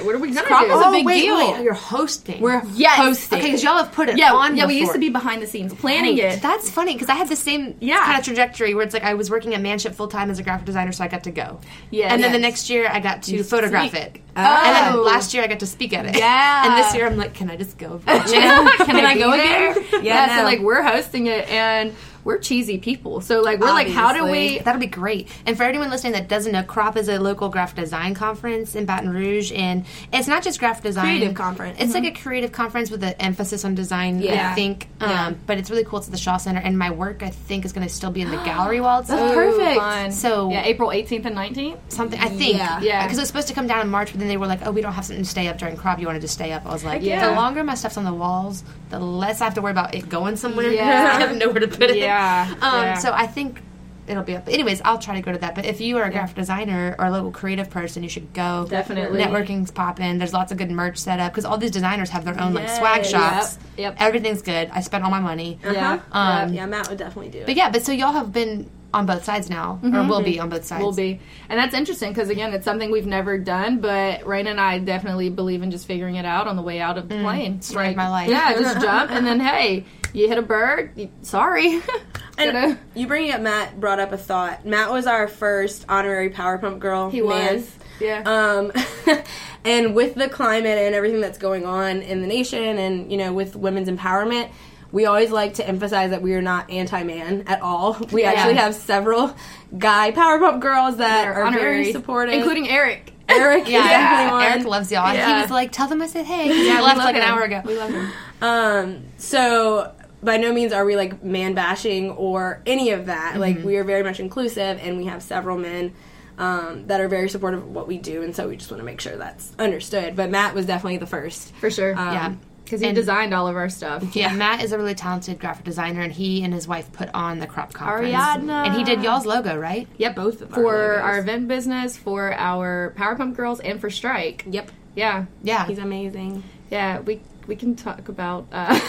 [0.06, 0.72] what are we gonna Crop do?
[0.72, 1.36] is a Oh big wait, deal.
[1.52, 2.40] wait, you're hosting.
[2.40, 2.96] We're Yes.
[2.96, 3.38] hosting.
[3.38, 4.56] okay because y'all have put it yeah, on.
[4.56, 4.66] yeah.
[4.66, 6.40] We used to be behind the scenes planning it.
[6.42, 8.04] That's funny because I had the same Yeah.
[8.04, 10.42] kind of trajectory where it's like I was working at Manship full time as a
[10.44, 11.60] graphic designer, so I got to go.
[11.90, 12.12] Yes.
[12.12, 14.00] And then the next year I got to photograph speak.
[14.02, 14.20] it.
[14.36, 14.40] Oh.
[14.42, 15.02] And then oh.
[15.02, 16.16] last year I got to speak at it.
[16.16, 16.66] Yeah.
[16.66, 18.00] And this year I'm like, can I just go?
[18.06, 19.72] Can, I, I go there?
[19.72, 19.84] again?
[19.92, 23.22] Yeah, Yeah, so like we're hosting it and we're cheesy people.
[23.22, 24.58] So like we're like, how do we?
[24.58, 25.26] That'll be great.
[25.46, 28.84] And for anyone listening that doesn't know, CROP is a local graphic design conference in
[28.84, 31.16] Baton Rouge, and it's not just graphic design.
[31.16, 31.78] Creative conference.
[31.80, 34.20] It's like a creative conference with an emphasis on design.
[34.20, 34.50] Yeah.
[34.50, 35.32] I think, um, Yeah.
[35.46, 36.00] but it's really cool.
[36.00, 38.20] It's at the Shaw Center, and my work I think is going to still be
[38.20, 39.50] in the gallery while it's That's there.
[39.52, 39.76] perfect.
[39.80, 40.12] Fun.
[40.12, 41.78] So- yeah, April 18th and 19th.
[41.88, 42.80] Something I think, Yeah.
[42.82, 43.02] Yeah.
[43.04, 44.72] because it was supposed to come down in March, but then they were like, "Oh,
[44.72, 45.98] we don't have something to stay up during crop.
[45.98, 47.30] You wanted to stay up?" I was like, yeah.
[47.30, 50.08] The longer my stuff's on the walls, the less I have to worry about it
[50.08, 50.70] going somewhere.
[50.70, 51.12] Yeah.
[51.16, 51.96] I have nowhere to put it.
[51.96, 52.46] Yeah.
[52.60, 52.94] Um, Yeah.
[52.98, 53.62] So I think
[54.06, 54.48] it'll be up.
[54.48, 55.54] Anyways, I'll try to go to that.
[55.54, 58.66] But if you are a graphic designer or a local creative person, you should go.
[58.68, 59.20] Definitely.
[59.20, 60.18] Networking's popping.
[60.18, 62.68] There's lots of good merch set up because all these designers have their own like
[62.68, 63.58] swag shops.
[63.76, 63.78] Yep.
[63.78, 63.96] Yep.
[64.00, 64.68] Everything's good.
[64.72, 65.58] I spent all my money.
[65.64, 66.00] Yeah.
[66.12, 67.46] Um, yeah, Matt would definitely do it.
[67.46, 70.08] But yeah, but so y'all have been on both sides now, or mm-hmm.
[70.08, 70.24] will mm-hmm.
[70.24, 70.82] be on both sides.
[70.82, 73.80] Will be, and that's interesting because again, it's something we've never done.
[73.80, 76.98] But Rain and I definitely believe in just figuring it out on the way out
[76.98, 77.22] of the mm.
[77.22, 77.62] plane.
[77.62, 78.28] story of my life.
[78.28, 80.92] Yeah, just jump and then hey, you hit a bird.
[80.96, 81.80] You, sorry.
[82.38, 84.64] And Gonna- you bringing up Matt brought up a thought.
[84.64, 87.10] Matt was our first honorary Power Pump girl.
[87.10, 87.56] He man.
[87.56, 87.70] was.
[88.00, 88.22] Yeah.
[88.24, 88.72] Um,
[89.64, 93.34] and with the climate and everything that's going on in the nation, and you know,
[93.34, 94.50] with women's empowerment,
[94.92, 97.96] we always like to emphasize that we are not anti-man at all.
[98.12, 99.34] We actually have several
[99.76, 103.12] guy Power Pump girls that are very supportive, including Eric.
[103.28, 103.68] Eric.
[103.68, 104.40] Yeah.
[104.42, 105.12] Eric loves y'all.
[105.14, 105.36] Yeah.
[105.36, 107.62] He was like, "Tell them I said hey." Yeah, we left like an hour ago.
[107.64, 108.10] We love him.
[108.42, 113.32] Um, so by no means are we like man bashing or any of that.
[113.32, 113.40] Mm-hmm.
[113.40, 115.94] Like we are very much inclusive, and we have several men
[116.38, 118.84] um, that are very supportive of what we do, and so we just want to
[118.84, 120.16] make sure that's understood.
[120.16, 121.54] But Matt was definitely the first.
[121.56, 121.96] For sure.
[121.96, 122.34] Um, Yeah.
[122.70, 124.14] Because he And- designed all of our stuff.
[124.14, 127.40] Yeah, Matt is a really talented graphic designer, and he and his wife put on
[127.40, 128.14] the crop conference.
[128.14, 128.66] Ariadna.
[128.66, 129.88] And he did y'all's logo, right?
[129.98, 130.14] Yep.
[130.14, 131.00] Both of our for logos.
[131.02, 134.44] our event business, for our Power Pump Girls, and for Strike.
[134.48, 135.24] Yep, Yeah.
[135.42, 135.66] Yeah.
[135.66, 136.44] he's amazing.
[136.70, 137.00] Yeah.
[137.00, 138.46] We we can talk about.
[138.52, 138.78] Uh,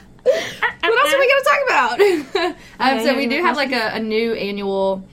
[0.24, 0.34] what
[0.84, 2.54] else are we going to talk about?
[2.80, 5.04] um, so we do have like a, a new annual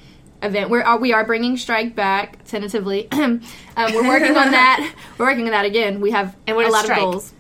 [0.44, 0.70] event.
[0.70, 3.10] We're, uh, we are bringing Strike back tentatively.
[3.12, 3.42] um,
[3.78, 4.94] we're working on that.
[5.18, 6.02] We're working on that again.
[6.02, 7.00] We have And what a lot Strike?
[7.00, 7.34] of goals.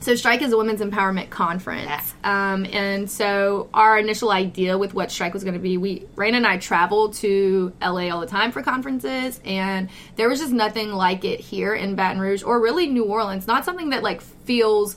[0.00, 5.10] So Strike is a women's empowerment conference, um, and so our initial idea with what
[5.10, 8.52] Strike was going to be, we Rain and I travel to LA all the time
[8.52, 12.86] for conferences, and there was just nothing like it here in Baton Rouge or really
[12.86, 13.46] New Orleans.
[13.46, 14.96] Not something that like feels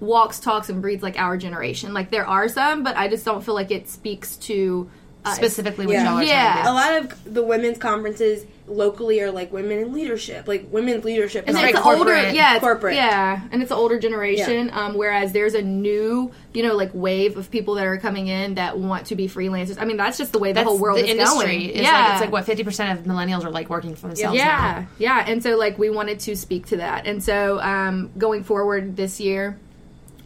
[0.00, 1.92] walks, talks, and breathes like our generation.
[1.92, 4.88] Like there are some, but I just don't feel like it speaks to
[5.24, 5.36] us.
[5.36, 6.04] Specifically, what Yeah.
[6.04, 6.52] y'all are Yeah.
[6.52, 10.66] trying to A lot of the women's conferences locally are like women in leadership, like
[10.70, 11.44] women's leadership.
[11.46, 12.34] And is it's like an older, corporate.
[12.34, 12.94] yeah, it's- Corporate.
[12.96, 14.70] yeah, and it's an older generation.
[14.74, 18.56] Um, whereas there's a new, you know, like wave of people that are coming in
[18.56, 19.76] that want to be freelancers.
[19.80, 21.46] I mean, that's just the way the That's whole world the is industry.
[21.46, 21.70] going.
[21.70, 24.36] Is yeah, like, it's like what fifty percent of millennials are like working for themselves.
[24.36, 24.44] yeah,
[24.80, 24.86] now.
[24.98, 28.96] yeah, and so like we wanted to speak to that, and so um, going forward
[28.96, 29.56] this year.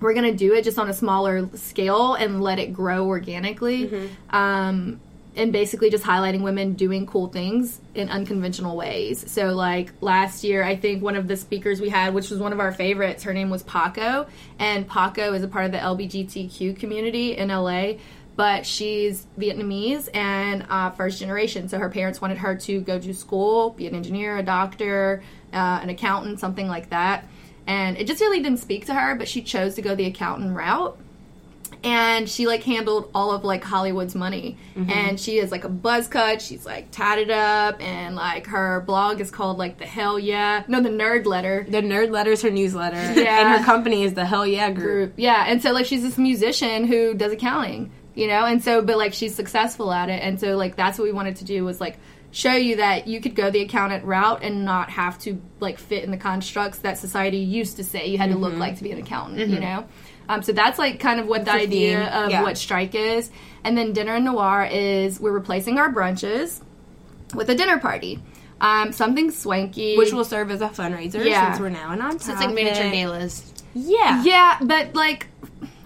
[0.02, 3.86] We're gonna do it just on a smaller scale and let it grow organically,
[4.30, 5.00] um,
[5.34, 9.24] and basically just highlighting women doing cool things in unconventional ways.
[9.30, 12.52] So, like last year, I think one of the speakers we had, which was one
[12.52, 14.26] of our favorites, her name was Paco,
[14.58, 17.94] and Paco is a part of the LGBTQ community in LA.
[18.34, 23.12] But she's Vietnamese and uh, first generation, so her parents wanted her to go to
[23.12, 25.22] school, be an engineer, a doctor,
[25.52, 27.26] uh, an accountant, something like that.
[27.66, 30.54] And it just really didn't speak to her, but she chose to go the accountant
[30.56, 30.98] route
[31.84, 34.56] and she like handled all of like Hollywood's money.
[34.76, 34.90] Mm-hmm.
[34.90, 36.40] And she is like a buzz cut.
[36.40, 40.80] She's like tatted up, and like her blog is called like the Hell Yeah, no,
[40.80, 43.40] the Nerd Letter The nerd Letter is her newsletter, Yeah.
[43.52, 44.84] and her company is the Hell Yeah Group.
[44.84, 45.12] group.
[45.16, 48.96] Yeah, and so like she's this musician who does accounting, you know, and so but
[48.96, 51.80] like she's successful at it, and so like that's what we wanted to do was
[51.80, 51.98] like
[52.32, 56.02] show you that you could go the accountant route and not have to like fit
[56.02, 58.90] in the constructs that society used to say you had to look like to be
[58.90, 59.86] an accountant, you know.
[60.28, 62.42] Um, so that's like kind of what the idea of yeah.
[62.42, 63.30] what strike is,
[63.64, 66.62] and then dinner and noir is we're replacing our brunches
[67.34, 68.22] with a dinner party,
[68.60, 71.50] um, something swanky, which will serve as a fundraiser Yeah.
[71.50, 72.22] since we're now a nonprofit.
[72.22, 73.52] So it's like miniature galas.
[73.74, 74.22] Yeah.
[74.24, 75.26] yeah, but like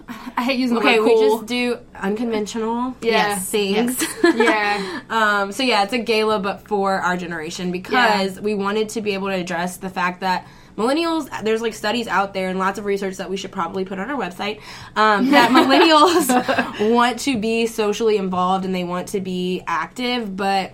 [0.37, 3.37] I hate using the Okay, word we just do unconventional Yeah.
[3.39, 4.03] things.
[4.23, 5.01] yeah.
[5.09, 9.13] um, so yeah, it's a gala, but for our generation because we wanted to be
[9.13, 10.47] able to address the fact that
[10.77, 11.27] millennials.
[11.43, 14.09] There's like studies out there and lots of research that we should probably put on
[14.09, 14.61] our website
[14.95, 20.73] um, that millennials want to be socially involved and they want to be active, but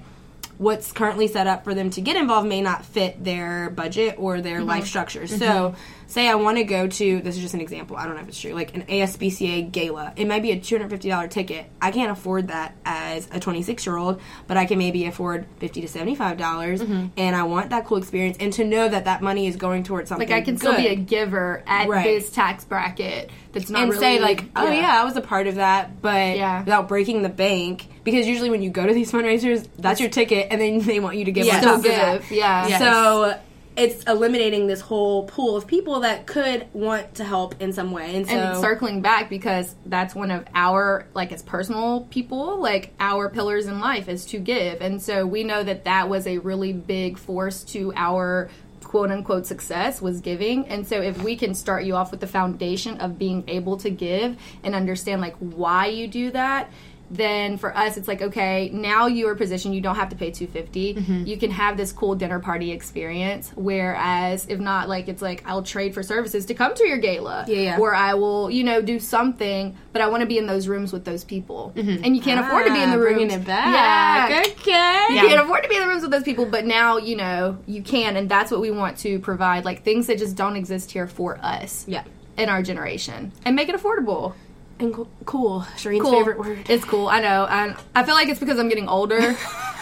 [0.57, 4.41] what's currently set up for them to get involved may not fit their budget or
[4.41, 4.69] their mm-hmm.
[4.69, 5.21] life structure.
[5.21, 5.37] Mm-hmm.
[5.37, 5.75] So,
[6.13, 7.97] say I want to go to this is just an example.
[7.97, 8.53] I don't know if it's true.
[8.53, 11.65] Like an ASPCA gala, it might be a two hundred fifty dollar ticket.
[11.81, 15.47] I can't afford that as a twenty six year old, but I can maybe afford
[15.57, 17.07] fifty to seventy five dollars, mm-hmm.
[17.17, 20.09] and I want that cool experience and to know that that money is going towards
[20.09, 20.29] something.
[20.29, 20.61] Like I can good.
[20.61, 22.03] still be a giver at right.
[22.03, 23.31] this tax bracket.
[23.51, 24.73] That's not and really, say like, oh yeah.
[24.73, 26.59] yeah, I was a part of that, but yeah.
[26.59, 27.87] without breaking the bank.
[28.03, 31.17] Because usually when you go to these fundraisers, that's your ticket, and then they want
[31.17, 32.29] you to give yeah, of that.
[32.29, 32.67] Yeah.
[32.67, 32.79] Yes.
[32.79, 33.39] So
[33.75, 38.15] it's eliminating this whole pool of people that could want to help in some way.
[38.15, 42.93] And so and circling back because that's one of our like as personal people, like
[42.99, 44.81] our pillars in life is to give.
[44.81, 48.49] And so we know that that was a really big force to our
[48.83, 50.67] quote unquote success was giving.
[50.67, 53.89] And so if we can start you off with the foundation of being able to
[53.89, 56.71] give and understand like why you do that,
[57.13, 60.31] then for us it's like okay now you are positioned you don't have to pay
[60.31, 61.25] 250 mm-hmm.
[61.25, 63.51] you can have this cool dinner party experience.
[63.55, 67.45] Whereas if not like it's like i'll trade for services to come to your gala.
[67.47, 67.79] Yeah, yeah.
[67.79, 70.91] or i will you know do something but i want to be in those rooms
[70.91, 71.73] with those people.
[71.75, 72.03] Mm-hmm.
[72.03, 73.33] and you can't ah, afford to be in the rooms.
[73.33, 74.29] it back.
[74.29, 74.43] yeah.
[74.63, 75.13] Okay.
[75.13, 77.57] You can't afford to be in the rooms with those people but now you know
[77.65, 80.91] you can and that's what we want to provide like things that just don't exist
[80.91, 82.03] here for us yeah.
[82.37, 83.31] in our generation.
[83.45, 84.33] And make it affordable
[84.79, 84.93] and
[85.25, 85.61] cool.
[85.77, 86.11] Shireen's cool.
[86.11, 86.69] favorite word.
[86.69, 87.07] It's cool.
[87.07, 87.45] I know.
[87.45, 89.37] And I feel like it's because I'm getting older, and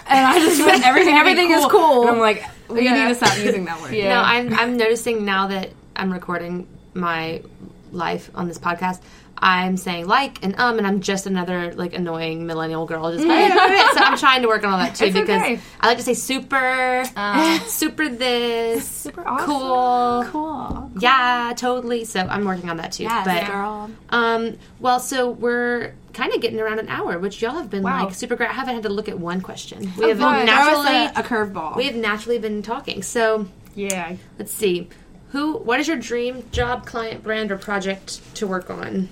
[0.07, 1.15] I just want everything.
[1.15, 1.65] everything cool.
[1.65, 2.01] is cool.
[2.01, 3.07] And I'm like, we yeah.
[3.07, 3.93] need to stop using that word.
[3.93, 4.15] Yeah.
[4.15, 7.41] No, I'm I'm noticing now that I'm recording my
[7.91, 9.01] life on this podcast.
[9.38, 13.11] I'm saying like and um, and I'm just another like annoying millennial girl.
[13.11, 15.59] Just like, so I'm trying to work on all that too it's because okay.
[15.79, 19.45] I like to say super, uh, super this, super awesome.
[19.45, 22.05] cool, cool, yeah, totally.
[22.05, 23.03] So I'm working on that too.
[23.03, 23.89] Yes, but girl.
[24.09, 28.05] um, well, so we're kind of getting around an hour, which y'all have been wow.
[28.05, 28.49] like super great.
[28.49, 29.91] I haven't had to look at one question.
[29.97, 31.75] We have naturally a, a curveball.
[31.75, 33.01] We have naturally been talking.
[33.01, 34.89] So yeah, let's see.
[35.29, 35.57] Who?
[35.57, 39.09] What is your dream job, client, brand, or project to work on?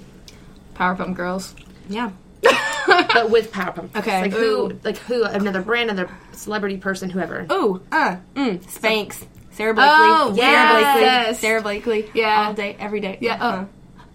[0.80, 1.56] Powerpump Girls.
[1.90, 2.12] Yeah.
[2.88, 3.96] but with Powerpump.
[3.98, 4.22] Okay.
[4.22, 4.70] Like Ooh.
[4.70, 4.80] who?
[4.84, 5.24] Like who?
[5.24, 7.46] Another brand, another celebrity person, whoever.
[7.52, 9.26] Ooh, uh, mm, Spanx.
[9.52, 9.94] Sara Blakely.
[9.94, 11.40] Oh, yes.
[11.40, 11.90] Sara Blakely.
[11.90, 12.12] Sara Blakely.
[12.14, 12.48] Yeah.
[12.48, 13.18] All day, every day.
[13.20, 13.44] Yeah.
[13.44, 13.66] Uh,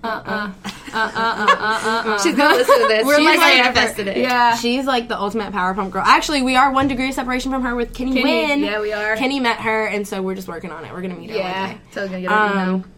[0.02, 0.52] uh, uh,
[0.92, 3.04] uh, uh, uh, uh, She's gonna listen to this.
[3.04, 4.16] We're She's like manifested it.
[4.16, 4.56] Yeah.
[4.56, 6.02] She's like the ultimate Powerpump girl.
[6.04, 8.60] Actually, we are one degree of separation from her with Kenny, Kenny Wynn.
[8.60, 9.16] Yeah, we are.
[9.16, 10.92] Kenny met her, and so we're just working on it.
[10.92, 11.66] We're gonna meet her yeah.
[11.66, 11.80] one day.
[11.92, 12.90] So gonna get um,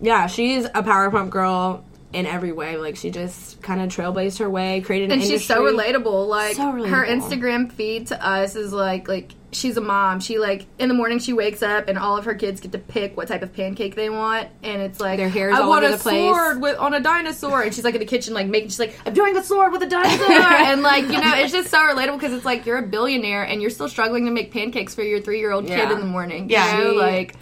[0.00, 1.84] Yeah, she's a Powerpump girl
[2.14, 2.76] in every way.
[2.76, 5.38] Like she just kind of trailblazed her way, created an and industry.
[5.38, 6.28] she's so relatable.
[6.28, 6.88] Like so relatable.
[6.90, 10.20] her Instagram feed to us is like like she's a mom.
[10.20, 12.78] She like in the morning she wakes up and all of her kids get to
[12.78, 15.84] pick what type of pancake they want, and it's like their hair's I all want
[15.84, 16.34] over a the place.
[16.34, 18.68] sword with on a dinosaur, and she's like in the kitchen like making.
[18.68, 21.68] She's like I'm doing a sword with a dinosaur, and like you know it's just
[21.68, 24.94] so relatable because it's like you're a billionaire and you're still struggling to make pancakes
[24.94, 26.48] for your three year old kid in the morning.
[26.48, 26.92] Yeah, you know?
[26.92, 27.34] like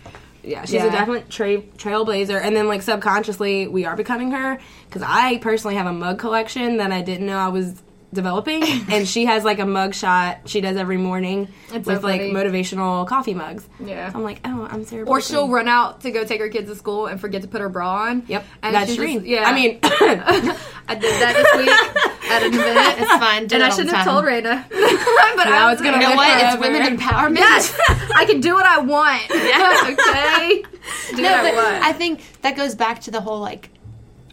[0.42, 0.86] yeah, she's yeah.
[0.86, 2.40] a definite tra- trailblazer.
[2.40, 4.58] And then, like, subconsciously, we are becoming her.
[4.86, 7.80] Because I personally have a mug collection that I didn't know I was
[8.12, 8.62] developing.
[8.90, 12.20] and she has, like, a mug shot she does every morning it's with, so like,
[12.22, 13.66] motivational coffee mugs.
[13.84, 14.10] Yeah.
[14.14, 15.06] I'm like, oh, I'm Sara.
[15.06, 17.60] Or she'll run out to go take her kids to school and forget to put
[17.60, 18.24] her bra on.
[18.26, 18.44] Yep.
[18.62, 19.26] And That's Shireen.
[19.26, 19.44] yeah.
[19.44, 23.00] I mean, I did that this week at an event.
[23.00, 23.42] It's fine.
[23.52, 24.64] and I shouldn't have told Raina.
[25.36, 26.42] but now I was going to You know what?
[26.42, 27.38] It's women empowerment.
[27.38, 27.78] Yes.
[28.14, 29.22] I can do what I want.
[29.30, 29.92] Yeah.
[29.92, 30.62] okay.
[31.16, 31.84] Do no, what I want.
[31.84, 33.70] I think that goes back to the whole like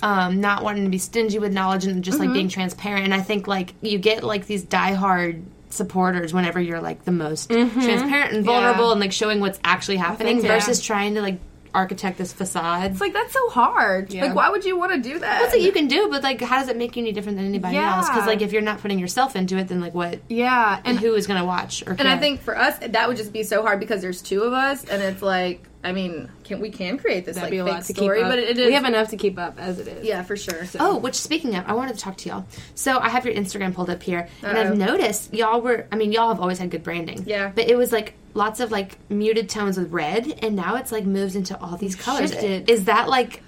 [0.01, 2.33] um, not wanting to be stingy with knowledge and just like Mm-hmm.
[2.33, 3.03] being transparent.
[3.05, 7.49] And I think like you get like these diehard supporters whenever you're like the most
[7.49, 8.91] transparent and vulnerable Yeah.
[8.93, 10.55] and like showing what's actually happening think, yeah.
[10.55, 11.39] versus trying to like
[11.73, 12.91] architect this facade.
[12.91, 14.13] It's like that's so hard.
[14.13, 14.25] Yeah.
[14.25, 15.41] Like, why would you want to do that?
[15.41, 17.45] That's what you can do, but like, how does it make you any different than
[17.47, 17.97] anybody Yeah.
[17.97, 18.09] else?
[18.09, 20.99] Because like, if you're not putting yourself into it, then like, what yeah, and and
[20.99, 23.43] who is going to watch or and I think for us that would just be
[23.43, 26.97] so hard because there's two of us, and it's like, I mean, can we can
[26.97, 28.31] create this that'd like be a fake lot to story, keep up.
[28.31, 30.05] but it is We have enough to keep up as it is.
[30.05, 30.65] yeah for sure.
[30.79, 32.45] Oh, which speaking of, I wanted to talk to y'all.
[32.75, 34.61] So I have your Instagram pulled up here, and Uh-oh.
[34.71, 35.87] I've noticed y'all were.
[35.91, 37.23] I mean, y'all have always had good branding.
[37.25, 37.51] Yeah.
[37.55, 41.05] but it was like lots of like muted tones with red, and now it's like
[41.05, 42.31] moves into all these colors.
[42.31, 42.69] shifted.
[42.69, 43.41] Is that like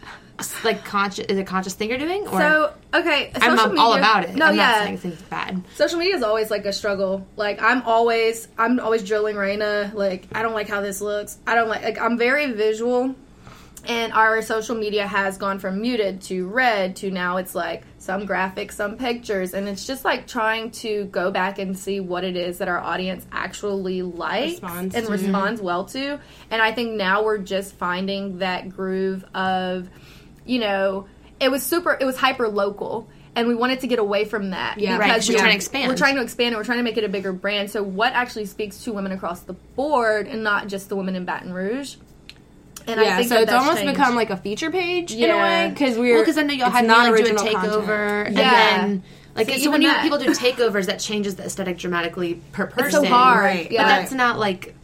[0.63, 1.25] like conscious?
[1.25, 2.27] Is it a conscious thing you're doing?
[2.27, 4.36] Or So okay, I'm, social I'm all about it.
[4.36, 5.63] No, I'm yeah, not saying things bad.
[5.75, 7.25] social media is always like a struggle.
[7.36, 9.93] Like I'm always, I'm always drilling Raina.
[9.93, 11.38] Like I don't like how this looks.
[11.45, 11.84] I don't like.
[11.84, 13.15] Like I'm very visual,
[13.86, 18.27] and our social media has gone from muted to red to now it's like some
[18.27, 22.36] graphics, some pictures, and it's just like trying to go back and see what it
[22.36, 25.11] is that our audience actually likes Responds and to.
[25.11, 26.19] responds well to.
[26.49, 29.88] And I think now we're just finding that groove of,
[30.46, 31.08] you know,
[31.39, 33.08] it was super, it was hyper local.
[33.34, 34.98] And we wanted to get away from that Yeah.
[34.98, 35.88] Right, 'cause we- you're trying to expand.
[35.89, 37.72] We're trying to expand and we're trying to make it a bigger brand.
[37.72, 41.24] So what actually speaks to women across the board and not just the women in
[41.24, 41.96] Baton Rouge?
[42.88, 43.94] And yeah, I think so that it's almost changed.
[43.94, 46.68] become like a feature page in a way because we're Well, because I know you'll
[46.68, 47.74] it's have not people do a original content.
[47.88, 48.52] takeover, and Yeah.
[48.82, 49.04] then
[49.36, 52.42] like See, so even when you, that- people do takeovers, that changes the aesthetic dramatically
[52.52, 52.92] per person.
[52.92, 53.68] so hard, Right.
[53.70, 54.76] but that's not like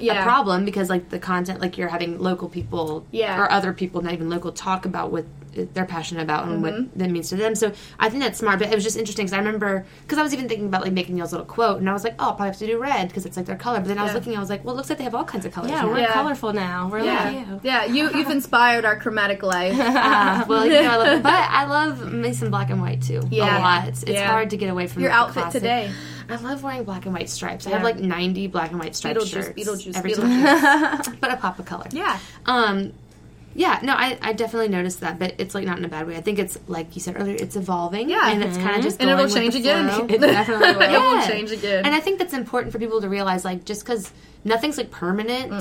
[0.00, 0.20] Yeah.
[0.20, 3.40] a problem because like the content, like you're having local people Yeah.
[3.40, 5.24] or other people, not even local, talk about what
[5.66, 6.62] they're passionate about and Mm-hmm.
[6.84, 7.54] what that means to them.
[7.54, 8.58] So I think that's smart.
[8.58, 10.92] But it was just interesting because I remember because I was even thinking about like
[10.92, 13.08] making y'all's little quote, and I was like, oh, I'll probably have to do red
[13.08, 13.78] because it's like their color.
[13.80, 14.18] But then I was Yeah.
[14.18, 15.70] looking, I was like, well, it looks like they have all kinds of colors.
[15.70, 15.88] Yeah, now.
[15.88, 16.12] we're Yeah.
[16.12, 16.88] colorful now.
[16.90, 17.60] We're Yeah, like you.
[17.62, 17.84] yeah.
[17.84, 19.76] You you've inspired our chromatic life.
[19.78, 23.22] Ah, well, you know, I love, but I love me some black and white too.
[23.30, 23.58] Yeah.
[23.58, 23.88] a lot.
[23.88, 24.26] It's, it's Yeah.
[24.28, 25.60] hard to get away from Your the outfit classic.
[25.62, 25.90] today.
[26.30, 27.66] I love wearing black and white stripes.
[27.66, 29.48] I have like ninety black and white striped Beetlejuice, shirts.
[29.58, 31.02] Beetlejuice, every Beetlejuice.
[31.02, 31.16] time.
[31.20, 31.86] but a pop of color.
[31.90, 32.18] Yeah.
[32.44, 32.92] Um.
[33.58, 36.16] Yeah, no, I, I definitely noticed that, but it's like not in a bad way.
[36.16, 38.08] I think it's like you said earlier, it's evolving.
[38.08, 38.30] Yeah.
[38.30, 38.82] and it's kind of mm-hmm.
[38.82, 39.88] just And it'll change again.
[40.10, 40.82] It definitely will.
[40.82, 41.84] It will change again.
[41.84, 44.12] And I think that's important for people to realize, like, just because
[44.44, 45.52] nothing's like permanent,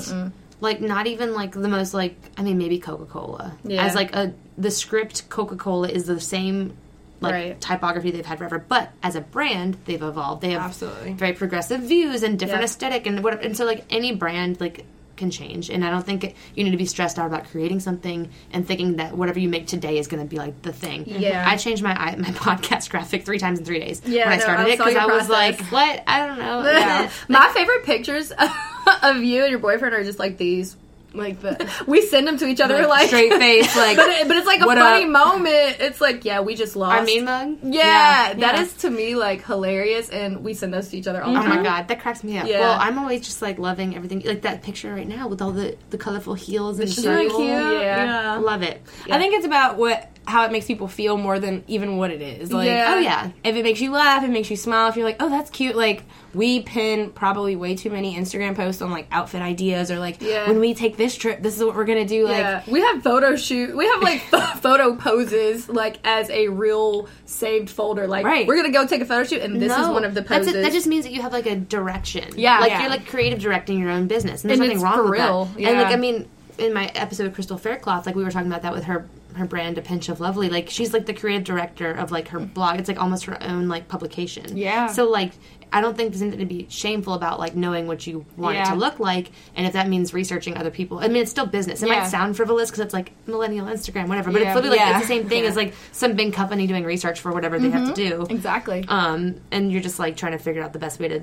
[0.62, 3.84] like not even like the most like I mean maybe Coca Cola Yeah.
[3.86, 6.76] as like a the script Coca Cola is the same
[7.20, 7.62] like Right.
[7.62, 10.42] typography they've had forever, but as a brand they've evolved.
[10.42, 11.14] They have Absolutely.
[11.14, 12.66] very progressive views and different Yeah.
[12.66, 13.42] aesthetic and whatever.
[13.42, 14.86] And so like any brand like
[15.18, 18.30] can change and i don't think you need to be stressed out about creating something
[18.52, 21.44] and thinking that whatever you make today is going to be like the thing Yeah.
[21.48, 24.42] i changed my my podcast graphic three times in three days Yeah, when i no,
[24.44, 27.10] started I it because i was like what i don't know Yeah.
[27.28, 28.32] My favorite pictures
[29.04, 30.78] of you and your boyfriend are just like these.
[31.18, 34.28] Like the We send them to each other like, like, straight face, like but, it,
[34.28, 35.10] but it's like a funny up?
[35.10, 35.78] moment.
[35.80, 36.98] It's like, yeah, we just lost.
[37.00, 38.62] our mean mug Yeah, Yeah, that yeah.
[38.62, 41.44] is to me like hilarious, and we send those to each other all the Oh
[41.44, 41.58] time.
[41.58, 42.48] my god, that cracks me up.
[42.48, 42.60] Yeah.
[42.62, 45.76] Well, I'm always just like loving everything, like that picture right now with all the
[45.90, 47.04] the colorful heels and shoes.
[47.04, 47.36] circles.
[47.38, 47.50] cute.
[47.50, 48.34] Yeah.
[48.36, 48.82] I love it.
[49.12, 52.22] I think it's about what how it makes people feel more than even what it
[52.22, 52.52] is.
[52.52, 52.94] Like, Yeah.
[52.96, 54.90] Oh yeah, if it makes you laugh, it makes you smile.
[54.90, 55.76] If you're like, oh, that's cute.
[55.76, 56.04] Like
[56.34, 60.48] we pin probably way too many Instagram posts on like outfit ideas or like Yeah.
[60.48, 62.26] when we take this trip, this is what we're gonna do.
[62.28, 63.76] Like Yeah, we have photo shoot.
[63.76, 64.20] We have like
[64.62, 68.06] photo poses, like as a real saved folder.
[68.06, 68.46] Like, Right.
[68.46, 70.56] we're gonna go take a photo shoot, and this is one of the that's poses.
[70.56, 70.62] it.
[70.62, 72.26] That just means that you have like a direction.
[72.36, 72.60] Yeah.
[72.60, 72.82] like Yeah.
[72.82, 75.46] you're like creative directing your own business, and there's And nothing wrong for with real,
[75.46, 75.64] that.
[75.64, 75.94] And like.
[75.94, 78.84] I mean, in my episode of Crystal Faircloth, like we were talking about that with
[78.86, 79.08] her
[79.38, 80.50] her brand, A Pinch of Lovely.
[80.50, 82.80] Like she's like the creative director of like her blog.
[82.80, 84.58] It's like almost her own like publication.
[84.58, 84.88] Yeah.
[84.88, 85.32] So like.
[85.70, 88.64] I don't think there's anything to be shameful about like knowing what you want it
[88.68, 91.00] to look like, and if that means researching other people.
[91.00, 91.84] I mean, it's still business.
[91.84, 92.00] It Yeah.
[92.00, 94.32] might sound frivolous because it's like millennial Instagram, whatever.
[94.32, 94.48] But Yeah.
[94.48, 94.98] it's literally like Yeah.
[95.00, 95.50] it's the same thing Yeah.
[95.50, 98.26] as like some big company doing research for whatever they have to do.
[98.30, 98.86] exactly.
[98.88, 101.20] Um, and you're just like trying to figure out the best way to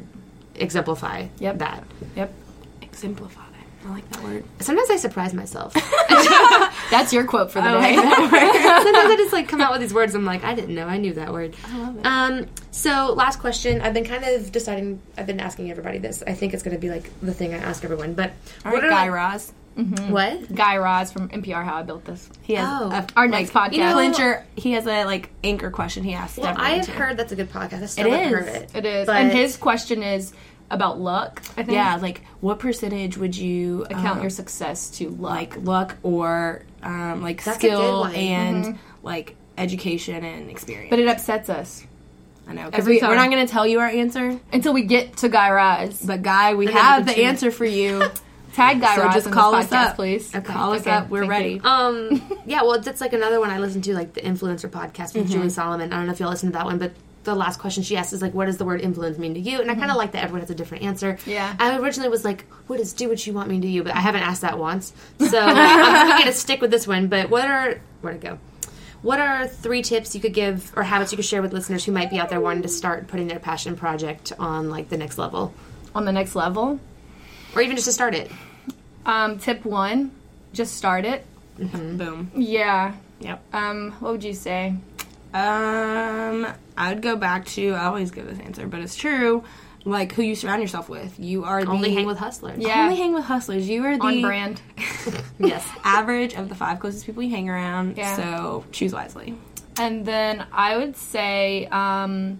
[0.56, 1.58] exemplify Yep.
[1.60, 1.84] that.
[2.14, 2.30] yep,
[2.82, 3.40] exemplify.
[3.84, 4.44] I like that word.
[4.60, 5.74] Sometimes I surprise myself.
[6.90, 7.96] that's your quote for the I day.
[7.96, 8.82] like that word.
[8.82, 10.14] Sometimes I just like come out with these words.
[10.14, 11.54] I'm like, I didn't know I knew that word.
[11.66, 12.06] I love it.
[12.06, 13.80] Um, so last question.
[13.80, 15.00] I've been kind of deciding.
[15.18, 16.22] I've been asking everybody this.
[16.26, 18.14] I think it's going to be like the thing I ask everyone.
[18.14, 18.32] But
[18.64, 19.52] All what right, Guy Raz.
[20.08, 20.54] What?
[20.54, 21.64] Guy Raz from NPR.
[21.64, 22.30] How I built this.
[22.42, 22.90] He has Oh.
[22.90, 23.72] a, Our next podcast.
[23.72, 24.46] you know- clincher.
[24.56, 26.38] He has a like anchor question he asks.
[26.38, 27.82] Well, I have heard that's a good podcast.
[27.82, 28.30] I still It is.
[28.30, 28.70] heard it.
[28.74, 30.32] It is, But- and his question is
[30.70, 31.42] about luck.
[31.56, 31.72] I think.
[31.72, 35.30] Yeah, like what percentage would you Account uh, your success to luck.
[35.56, 38.14] like luck or um, like That's a good skill one.
[38.14, 40.90] and like education and experience?
[40.90, 41.84] but it upsets us
[42.46, 44.82] I know because every we, we're not going to tell you our answer, until we
[44.82, 46.02] get to Guy Raz.
[46.04, 47.24] but Guy, we And have the choose.
[47.24, 48.02] answer for you.
[48.52, 49.96] Tag Guy So Raz just call us podcast, up.
[49.96, 50.34] please.
[50.34, 50.52] Okay.
[50.52, 51.08] Call us up.
[51.08, 51.52] We're thank ready.
[51.54, 51.60] you.
[51.64, 55.28] Um, yeah, well, that's like another one I listen to, like the influencer podcast with
[55.30, 55.92] Julie Solomon.
[55.92, 56.92] I don't know if you'll listen to that one, but
[57.24, 59.60] the last question she asked is like, "What does the word influence mean to you?"
[59.60, 61.18] And I kind of like that everyone has a different answer.
[61.26, 61.54] Yeah.
[61.58, 64.00] I originally was like, "What is do what you want me to you?" But I
[64.00, 67.08] haven't asked that once, so I'm going to stick with this one.
[67.08, 68.38] But what are where to go?
[69.02, 71.92] What are three tips you could give or habits you could share with listeners who
[71.92, 75.18] might be out there wanting to start putting their passion project on like the next
[75.18, 75.52] level,
[75.94, 76.80] On the next level,
[77.54, 78.30] or even just to start it?
[79.04, 80.10] um, tip one:
[80.54, 81.26] just start it.
[81.58, 82.30] Boom.
[82.34, 82.94] Yeah.
[83.20, 83.42] Yep.
[83.54, 84.74] Um, what would you say?
[85.34, 86.46] Um,
[86.76, 87.72] I would go back to.
[87.72, 89.44] I always give this answer, but it's true.
[89.86, 91.18] Like who you surround yourself with.
[91.20, 92.58] You are the Only hang with hustlers.
[92.58, 92.84] Yeah.
[92.84, 93.68] Only hang with hustlers.
[93.68, 94.62] You are the On brand.
[95.38, 95.66] Yes.
[95.84, 97.96] average of the five closest people you hang around.
[97.98, 98.16] Yeah.
[98.16, 99.36] So choose wisely.
[99.78, 102.38] And then I would say um,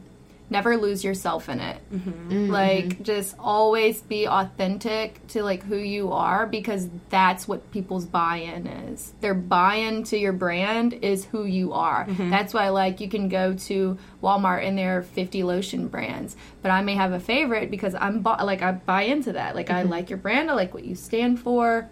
[0.55, 1.79] never lose yourself in it.
[1.93, 2.49] Mm-hmm.
[2.49, 8.69] Like just always be authentic to like who you are because that's what people's buy-in
[8.69, 9.13] is.
[9.21, 12.07] Their buy-in to your brand is who you are.
[12.07, 12.31] Mm-hmm.
[12.31, 16.71] That's why like you can go to Walmart and there are 50 lotion brands, but
[16.71, 19.57] I may have a favorite because I'm bu- like I buy into that.
[19.57, 19.89] Like mm-hmm.
[19.89, 21.91] I like your brand, I like what you stand for.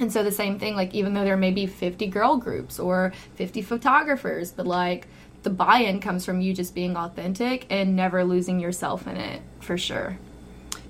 [0.00, 3.12] And so the same thing like even though there may be 50 girl groups or
[3.34, 5.06] 50 photographers, but like
[5.42, 9.76] the buy-in comes from you just being authentic and never losing yourself in it for
[9.76, 10.18] sure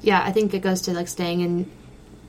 [0.03, 1.71] yeah i think it goes to like staying in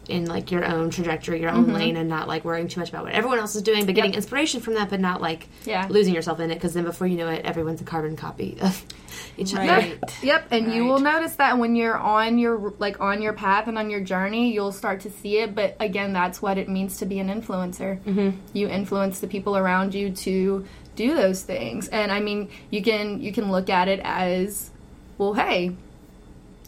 [0.07, 1.75] in like your own trajectory your own mm-hmm.
[1.75, 4.11] lane and not like worrying too much about what everyone else is doing but getting
[4.11, 4.17] yep.
[4.17, 5.87] inspiration from that but not like yeah.
[5.89, 8.83] losing yourself in it because then before you know it everyone's a carbon copy of
[9.37, 10.17] each other right.
[10.23, 10.75] yep and right.
[10.75, 14.01] you will notice that when you're on your like on your path and on your
[14.01, 17.29] journey you'll start to see it but again that's what it means to be an
[17.29, 18.37] influencer mm-hmm.
[18.51, 20.65] you influence the people around you to
[20.95, 21.87] do those things.
[21.87, 24.69] And I mean, you can you can look at it as,
[25.17, 25.75] well, hey,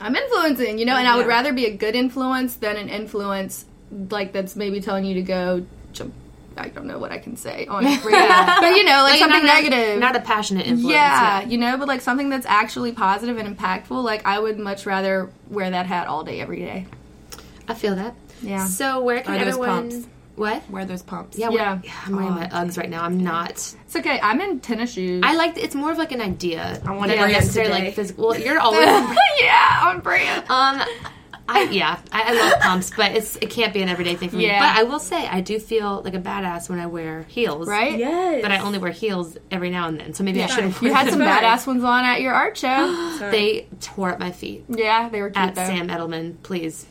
[0.01, 3.65] I'm influencing, you know, and I would rather be a good influence than an influence
[4.09, 6.13] like that's maybe telling you to go jump
[6.57, 8.59] I don't know what I can say on yeah.
[8.61, 10.93] but you know, like, like something not negative, a, not a passionate influence.
[10.93, 14.01] Yeah, yeah, you know, but like something that's actually positive and impactful.
[14.03, 16.87] Like I would much rather wear that hat all day, every day.
[17.67, 18.15] I feel that.
[18.41, 18.65] Yeah.
[18.65, 20.05] So where can everyone?
[20.35, 20.69] What?
[20.69, 21.37] Wear those pumps.
[21.37, 21.81] Yeah, yeah.
[22.05, 23.03] I'm wearing oh, my Uggs right now.
[23.03, 23.51] I'm not.
[23.51, 24.19] It's okay.
[24.21, 25.23] I'm in tennis shoes.
[25.25, 25.57] I like.
[25.57, 26.81] It's more of like an idea.
[26.85, 28.27] I want to wear necessarily like physical.
[28.27, 28.85] Well, you're always.
[29.39, 30.49] yeah, on brand.
[30.49, 30.81] Um,
[31.47, 34.35] I yeah, I, I, love pumps, but it's it can't be an everyday thing for
[34.37, 34.47] me.
[34.47, 34.59] Yeah.
[34.59, 37.67] But I will say I do feel like a badass when I wear heels.
[37.67, 37.97] Right?
[37.99, 38.41] Yes.
[38.41, 40.45] But I only wear heels every now and then, so maybe yeah.
[40.45, 40.81] I should have.
[40.81, 43.17] You had some badass ones on at your art show.
[43.31, 44.65] they tore up my feet.
[44.69, 45.65] Yeah, they were cute, at though.
[45.65, 46.41] Sam Edelman.
[46.41, 46.87] Please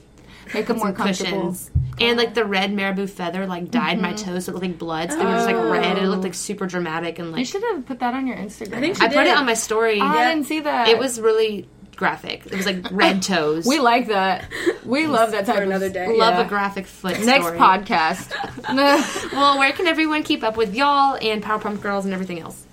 [0.53, 1.51] make them more comfortable.
[1.51, 1.71] Cushions.
[2.01, 4.03] And like the red marabou feather like dyed mm-hmm.
[4.03, 5.11] my toes, so it looked like blood.
[5.11, 5.19] So oh.
[5.19, 5.97] they were just like red.
[5.97, 7.41] And it looked like super dramatic and like.
[7.41, 8.75] You should have put that on your Instagram.
[8.75, 10.01] I think I put it on my story.
[10.01, 10.89] Oh, I didn't see that.
[10.89, 12.47] It was really graphic.
[12.47, 13.67] It was like red toes.
[13.67, 14.49] we like that.
[14.85, 15.57] We love that type.
[15.57, 16.09] For another day.
[16.09, 16.45] Love yeah.
[16.45, 17.19] a graphic foot.
[17.21, 17.59] Next story.
[17.59, 18.35] podcast.
[19.33, 22.67] well, where can everyone keep up with y'all and Power Pump Girls and everything else?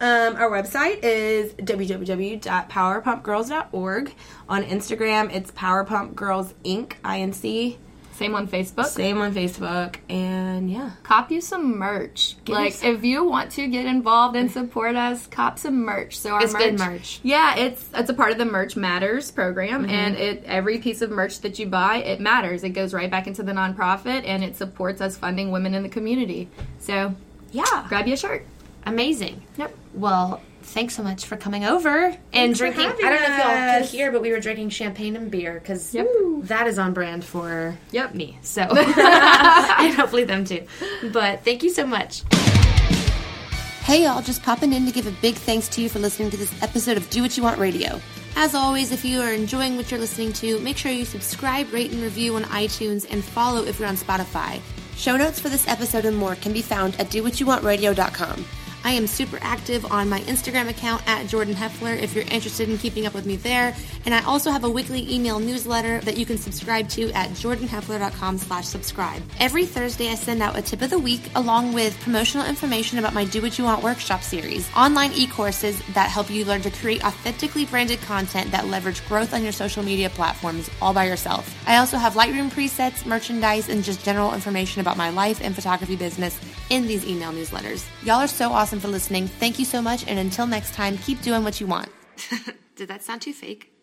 [0.00, 4.14] Um, our website is www.powerpumpgirls.org.
[4.48, 6.94] On Instagram, it's Powerpump Girls Inc.
[7.04, 7.78] Inc.
[8.14, 8.86] Same on Facebook.
[8.86, 12.36] Same on Facebook, and yeah, cop you some merch.
[12.44, 12.94] Get like some.
[12.94, 16.16] if you want to get involved and support us, cop some merch.
[16.16, 17.20] So our it's merch, good merch.
[17.24, 19.90] Yeah, it's it's a part of the Merch Matters program, mm-hmm.
[19.90, 22.62] and it every piece of merch that you buy, it matters.
[22.62, 25.88] It goes right back into the nonprofit, and it supports us funding women in the
[25.88, 26.48] community.
[26.78, 27.16] So
[27.50, 28.46] yeah, grab you a shirt.
[28.86, 29.42] Amazing.
[29.56, 29.74] Yep.
[29.94, 32.86] Well, thanks so much for coming over and drinking.
[32.86, 35.94] I don't know if y'all could hear, but we were drinking champagne and beer because
[35.94, 36.08] yep.
[36.42, 38.14] that is on brand for yep.
[38.14, 38.38] me.
[38.42, 40.66] So, and hopefully them too.
[41.12, 42.22] But thank you so much.
[43.84, 46.36] Hey, y'all, just popping in to give a big thanks to you for listening to
[46.36, 48.00] this episode of Do What You Want Radio.
[48.36, 51.92] As always, if you are enjoying what you're listening to, make sure you subscribe, rate,
[51.92, 54.60] and review on iTunes and follow if you're on Spotify.
[54.96, 58.44] Show notes for this episode and more can be found at dowhatyouwantradio.com.
[58.84, 62.76] I am super active on my Instagram account at Jordan Heffler if you're interested in
[62.76, 63.74] keeping up with me there.
[64.04, 68.36] And I also have a weekly email newsletter that you can subscribe to at jordanheffler.com
[68.36, 69.22] slash subscribe.
[69.40, 73.14] Every Thursday I send out a tip of the week along with promotional information about
[73.14, 77.02] my Do What You Want workshop series, online e-courses that help you learn to create
[77.06, 81.56] authentically branded content that leverage growth on your social media platforms all by yourself.
[81.66, 85.96] I also have Lightroom presets, merchandise, and just general information about my life and photography
[85.96, 87.86] business in these email newsletters.
[88.04, 89.28] Y'all are so awesome for listening.
[89.28, 91.90] Thank you so much, and until next time, keep doing what you want.
[92.76, 93.73] Did that sound too fake?